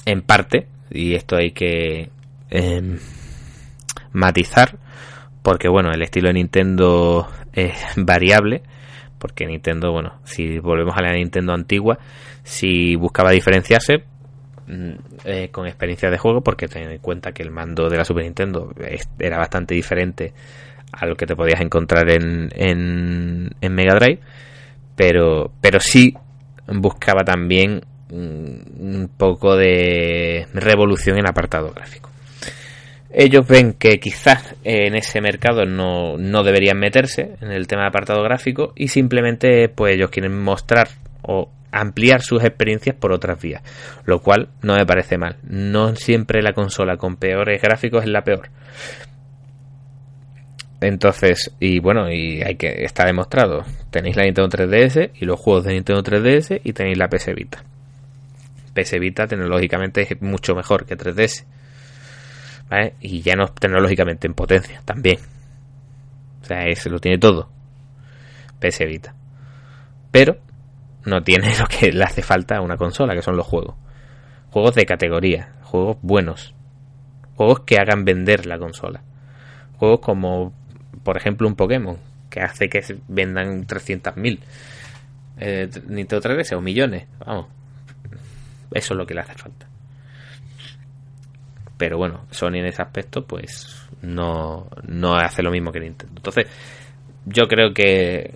[0.07, 2.11] en parte, y esto hay que
[2.51, 2.99] eh,
[4.13, 4.77] matizar,
[5.43, 8.63] porque bueno, el estilo de Nintendo es variable,
[9.19, 11.99] porque Nintendo, bueno, si volvemos a la Nintendo antigua,
[12.43, 14.05] si buscaba diferenciarse
[14.67, 14.91] mm,
[15.25, 18.25] eh, con experiencias de juego, porque ten en cuenta que el mando de la Super
[18.25, 18.73] Nintendo
[19.19, 20.33] era bastante diferente
[20.93, 24.21] a lo que te podías encontrar en, en, en Mega Drive,
[24.95, 26.15] pero, pero sí
[26.69, 32.11] buscaba también un poco de revolución en apartado gráfico.
[33.11, 37.89] Ellos ven que quizás en ese mercado no, no deberían meterse en el tema de
[37.89, 40.89] apartado gráfico y simplemente pues ellos quieren mostrar
[41.23, 43.63] o ampliar sus experiencias por otras vías,
[44.05, 45.37] lo cual no me parece mal.
[45.45, 48.51] No siempre la consola con peores gráficos es la peor.
[50.81, 53.65] Entonces, y bueno, y hay que está demostrado.
[53.91, 57.65] Tenéis la Nintendo 3DS y los juegos de Nintendo 3DS y tenéis la PS Vita.
[58.75, 61.45] PS Vita tecnológicamente es mucho mejor que 3DS.
[62.69, 62.95] ¿Vale?
[63.01, 65.19] Y ya no tecnológicamente en potencia también.
[66.43, 67.49] O sea, es, lo tiene todo.
[68.61, 69.15] PS Vita.
[70.11, 70.39] Pero
[71.05, 73.75] no tiene lo que le hace falta a una consola, que son los juegos.
[74.51, 76.55] Juegos de categoría, juegos buenos.
[77.35, 79.03] Juegos que hagan vender la consola.
[79.79, 80.53] Juegos como,
[81.03, 81.99] por ejemplo, un Pokémon,
[82.31, 84.41] que hace que vendan 300.000
[85.39, 87.07] eh, Nintendo 3DS o millones.
[87.25, 87.47] Vamos.
[88.73, 89.67] Eso es lo que le hace falta.
[91.77, 96.15] Pero bueno, Sony en ese aspecto, pues no, no hace lo mismo que Nintendo.
[96.17, 96.47] Entonces,
[97.27, 98.35] yo creo que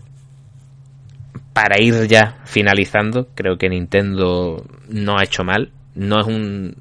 [1.52, 5.72] para ir ya finalizando, creo que Nintendo no ha hecho mal.
[5.94, 6.76] No es un.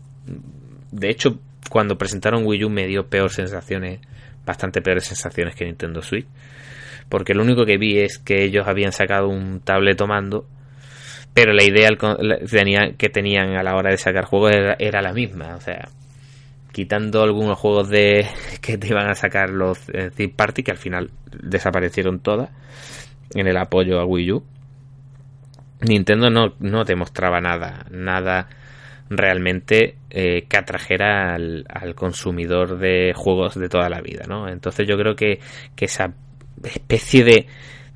[0.92, 1.40] De hecho,
[1.70, 4.00] cuando presentaron Wii U me dio peor sensaciones,
[4.46, 6.28] bastante peores sensaciones que Nintendo Switch.
[7.10, 10.46] Porque lo único que vi es que ellos habían sacado un tableto mando,
[11.34, 11.90] pero la idea
[12.98, 15.56] que tenían a la hora de sacar juegos era la misma.
[15.56, 15.90] O sea,
[16.72, 18.28] quitando algunos juegos de
[18.62, 21.12] que te iban a sacar los eh, third party, que al final
[21.42, 22.50] desaparecieron todas
[23.34, 24.44] en el apoyo a Wii U.
[25.82, 28.50] Nintendo no, no te mostraba nada, nada
[29.10, 34.48] realmente eh, que atrajera al, al consumidor de juegos de toda la vida, ¿no?
[34.50, 35.40] Entonces yo creo que,
[35.76, 36.14] que esa
[36.64, 37.48] especie de,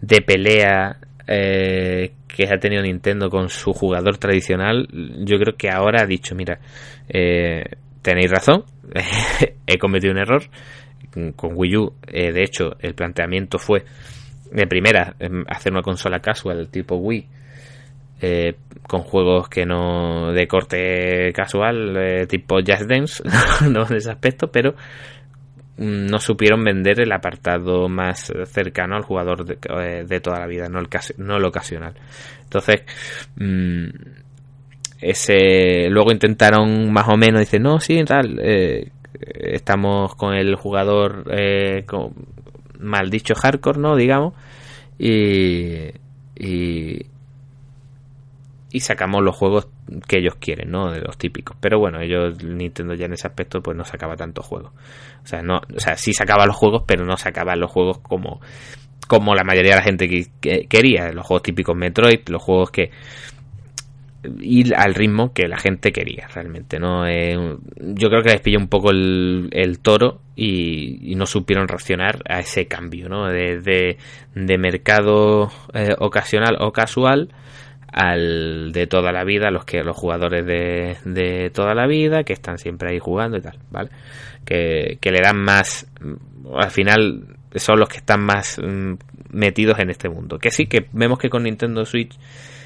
[0.01, 0.97] de pelea
[1.27, 6.35] eh, que ha tenido Nintendo con su jugador tradicional, yo creo que ahora ha dicho,
[6.35, 6.59] mira,
[7.07, 7.63] eh,
[8.03, 8.65] tenéis razón,
[9.65, 10.43] he cometido un error.
[11.35, 13.83] Con Wii U, eh, de hecho, el planteamiento fue
[14.51, 17.27] de primera em, hacer una consola casual tipo Wii
[18.21, 18.55] eh,
[18.87, 23.23] con juegos que no de corte casual eh, tipo Just Dance
[23.69, 24.75] no en ese aspecto pero
[25.77, 30.79] mm, no supieron vender el apartado más cercano al jugador de, toda la vida no
[30.79, 30.87] el,
[31.17, 31.95] no el ocasional.
[32.43, 32.83] Entonces
[33.35, 33.87] mm,
[35.03, 41.25] ese luego intentaron más o menos dice no sí tal eh, estamos con el jugador
[41.31, 42.13] eh, con,
[42.79, 44.33] mal dicho hardcore no digamos
[44.97, 45.91] y,
[46.35, 47.05] y
[48.73, 49.67] y sacamos los juegos
[50.07, 50.91] que ellos quieren, ¿no?
[50.91, 51.55] De los típicos.
[51.59, 54.71] Pero bueno, ellos, Nintendo ya en ese aspecto, pues no sacaba tantos juegos.
[55.23, 58.41] O sea, no, o sea, sí sacaba los juegos, pero no sacaba los juegos como,
[59.07, 61.11] como la mayoría de la gente que, que quería.
[61.11, 62.89] Los juegos típicos Metroid, los juegos que,
[64.39, 68.59] ir al ritmo que la gente quería realmente no Eh, yo creo que les pilló
[68.59, 73.97] un poco el, el toro y, no supieron reaccionar a ese cambio no de,
[74.33, 77.29] de, mercado eh, ocasional o casual
[77.91, 82.33] al de toda la vida los que los jugadores de, de toda la vida que
[82.33, 83.89] están siempre ahí jugando y tal vale
[84.43, 85.85] que, que le dan más
[86.55, 88.93] al final son los que están más mm,
[89.31, 90.39] metidos en este mundo.
[90.39, 92.17] Que sí que vemos que con Nintendo Switch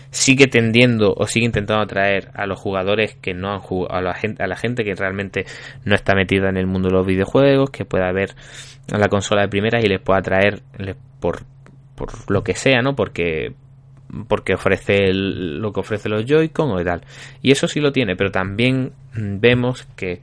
[0.09, 4.13] sigue tendiendo o sigue intentando atraer a los jugadores que no han jugado, a la
[4.13, 5.45] gente, a la gente que realmente
[5.85, 8.35] no está metida en el mundo de los videojuegos, que pueda ver
[8.91, 10.61] a la consola de primeras y les pueda atraer
[11.19, 11.39] por,
[11.95, 12.95] por lo que sea, ¿no?
[12.95, 13.53] Porque
[14.29, 17.01] porque ofrece el- lo que ofrece los Joy-Con o tal.
[17.41, 20.21] Y eso sí lo tiene, pero también vemos que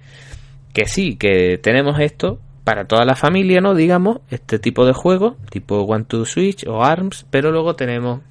[0.72, 3.74] que sí, que tenemos esto para toda la familia, ¿no?
[3.74, 8.22] Digamos, este tipo de juegos, tipo One to Switch o ARMS, pero luego tenemos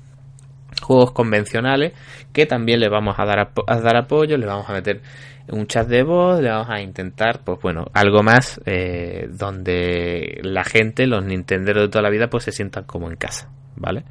[0.83, 1.93] juegos convencionales
[2.31, 5.01] que también le vamos a dar, a dar apoyo, le vamos a meter
[5.49, 10.63] un chat de voz, le vamos a intentar, pues bueno, algo más eh, donde la
[10.63, 14.03] gente, los Nintendo de toda la vida, pues se sientan como en casa, ¿vale?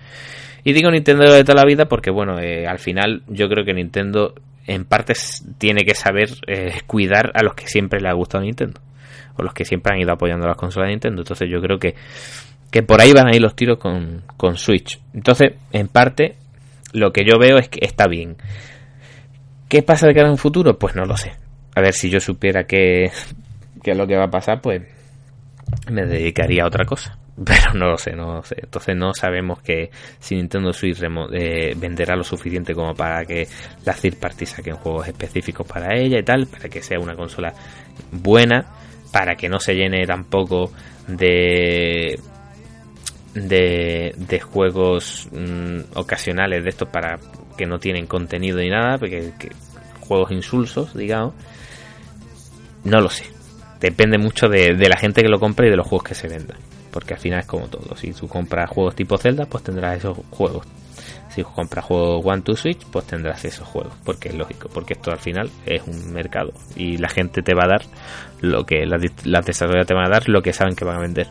[0.65, 3.73] Y digo Nintendo de toda la vida porque, bueno, eh, al final yo creo que
[3.73, 4.35] Nintendo
[4.67, 5.15] en parte
[5.59, 8.81] tiene que saber eh, cuidar a los que siempre le ha gustado Nintendo,
[9.37, 11.23] o los que siempre han ido apoyando las consolas de Nintendo.
[11.23, 11.95] Entonces yo creo que,
[12.71, 15.01] que por ahí van a ir los tiros con, con Switch.
[15.15, 16.37] Entonces, en parte,
[16.93, 18.37] lo que yo veo es que está bien.
[19.69, 20.79] ¿Qué pasa de cara a un futuro?
[20.79, 21.33] Pues no lo sé.
[21.75, 23.11] A ver, si yo supiera que,
[23.83, 24.83] que es lo que va a pasar, pues
[25.91, 27.19] me dedicaría a otra cosa.
[27.45, 28.57] Pero no lo sé, no lo sé.
[28.63, 33.49] Entonces no sabemos que si Nintendo Switch eh, venderá lo suficiente como para que
[33.85, 37.55] las third parties saquen juegos específicos para ella y tal, para que sea una consola
[38.11, 38.67] buena,
[39.11, 40.71] para que no se llene tampoco
[41.09, 42.19] de
[43.35, 47.19] de, de juegos mm, ocasionales de estos para
[47.57, 49.33] que no tienen contenido ni nada, porque
[50.01, 51.35] juegos insulsos, digamos.
[52.85, 53.25] No lo sé.
[53.81, 56.29] Depende mucho de, de, la gente que lo compra y de los juegos que se
[56.29, 56.59] vendan.
[56.91, 57.97] Porque al final es como todo.
[57.97, 60.67] Si tú compras juegos tipo Zelda, pues tendrás esos juegos.
[61.31, 63.95] Si compras juegos One to Switch, pues tendrás esos juegos.
[64.05, 64.69] Porque es lógico.
[64.73, 66.53] Porque esto al final es un mercado.
[66.77, 67.83] Y la gente te va a dar
[68.41, 71.01] lo que las, las desarrolladoras te van a dar lo que saben que van a
[71.01, 71.29] vender.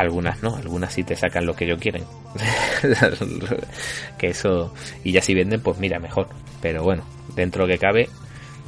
[0.00, 2.04] Algunas no, algunas sí te sacan lo que ellos quieren.
[4.18, 4.72] que eso,
[5.04, 6.28] y ya si venden, pues mira, mejor.
[6.60, 8.08] Pero bueno, dentro que cabe,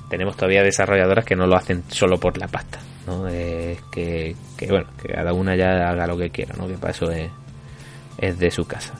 [0.09, 2.81] tenemos todavía desarrolladoras que no lo hacen solo por la pasta.
[3.07, 3.29] ¿no?
[3.29, 4.35] Eh, que,
[4.69, 6.67] bueno, que cada una ya haga lo que quiera, ¿no?
[6.67, 7.31] Que para eso es,
[8.19, 8.95] es de su casa.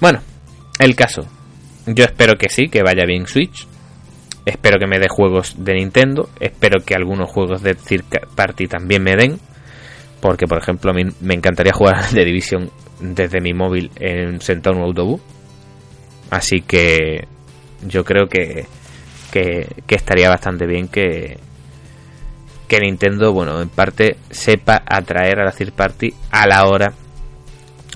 [0.00, 0.20] Bueno,
[0.78, 1.26] el caso.
[1.86, 3.66] Yo espero que sí, que vaya bien Switch.
[4.44, 6.28] Espero que me dé juegos de Nintendo.
[6.40, 9.38] Espero que algunos juegos de Third Party también me den
[10.20, 14.76] porque, por ejemplo, a mí me encantaría jugar de Division desde mi móvil en sentado
[14.76, 15.20] en un autobús.
[16.30, 17.26] Así que
[17.86, 18.66] yo creo que,
[19.30, 21.38] que, estaría bastante bien que,
[22.66, 26.92] que Nintendo, bueno, en parte sepa atraer a la third party a la hora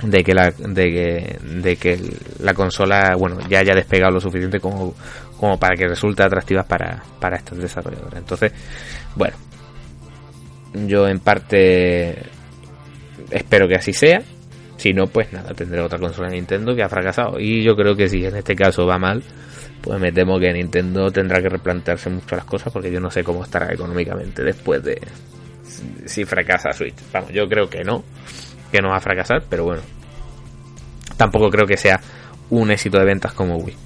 [0.03, 2.01] de que la, de que, de que
[2.41, 4.95] la consola, bueno, ya haya despegado lo suficiente como,
[5.39, 8.19] como para que resulte atractiva para, para estos desarrolladores.
[8.19, 8.53] Entonces,
[9.15, 9.37] bueno,
[10.75, 12.23] yo en parte
[13.31, 14.23] espero que así sea.
[14.77, 17.39] Si no, pues nada, tendré otra consola de Nintendo que ha fracasado.
[17.39, 19.23] Y yo creo que si en este caso va mal,
[19.81, 23.23] pues me temo que Nintendo tendrá que replantearse mucho las cosas porque yo no sé
[23.23, 25.01] cómo estará económicamente después de
[26.07, 26.97] si fracasa Switch.
[27.13, 28.05] Vamos, yo creo que no,
[28.71, 29.83] que no va a fracasar, pero bueno.
[31.17, 32.01] Tampoco creo que sea
[32.51, 33.77] un éxito de ventas como Wii.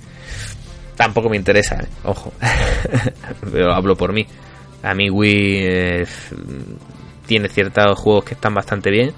[0.96, 1.88] Tampoco me interesa, ¿eh?
[2.04, 2.32] ojo.
[3.52, 4.26] pero hablo por mí.
[4.82, 6.06] A mí Wii eh,
[7.26, 9.12] tiene ciertos juegos que están bastante bien,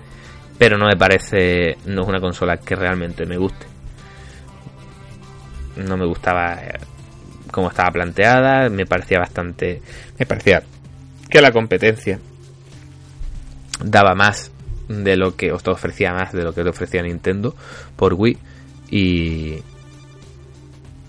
[0.59, 3.67] pero no me parece, no es una consola que realmente me guste.
[5.77, 6.79] No me gustaba eh,
[7.51, 9.83] cómo estaba planteada, me parecía bastante,
[10.19, 10.63] me parecía
[11.29, 12.19] que la competencia
[13.85, 14.51] daba más
[14.89, 17.55] de lo que os ofrecía más de lo que te ofrecía Nintendo
[17.95, 18.39] por Wii
[18.91, 19.63] y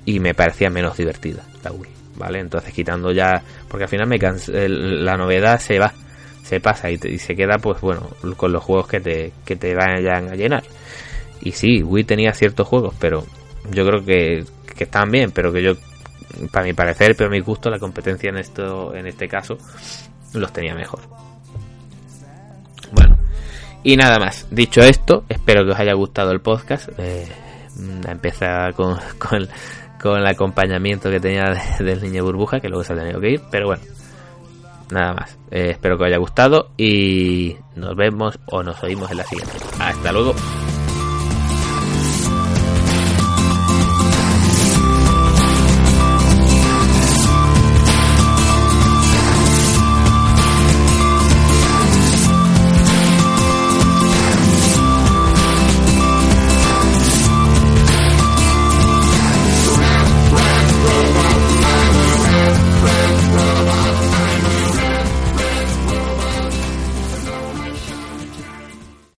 [0.06, 1.99] y me parecía menos divertida la Wii.
[2.20, 2.39] ¿Vale?
[2.39, 5.91] Entonces quitando ya, porque al final me la novedad se va,
[6.43, 8.07] se pasa y, se queda pues bueno,
[8.38, 10.63] con los juegos que te, que te vayan a llenar.
[11.41, 13.26] Y sí, Wii tenía ciertos juegos, pero
[13.72, 14.43] yo creo que,
[14.76, 15.74] que están bien, pero que yo,
[16.51, 19.57] para mi parecer, pero a mi gusto, la competencia en esto, en este caso,
[20.34, 20.99] los tenía mejor.
[22.91, 23.17] Bueno,
[23.84, 24.47] y nada más.
[24.51, 26.89] Dicho esto, espero que os haya gustado el podcast.
[26.97, 27.28] Eh,
[28.07, 29.47] empezar con, con,
[30.02, 33.41] con el acompañamiento que tenía del niño burbuja, que luego se ha tenido que ir,
[33.52, 33.84] pero bueno,
[34.91, 35.38] nada más.
[35.52, 39.53] Eh, espero que os haya gustado y nos vemos o nos oímos en la siguiente.
[39.80, 40.34] Hasta luego.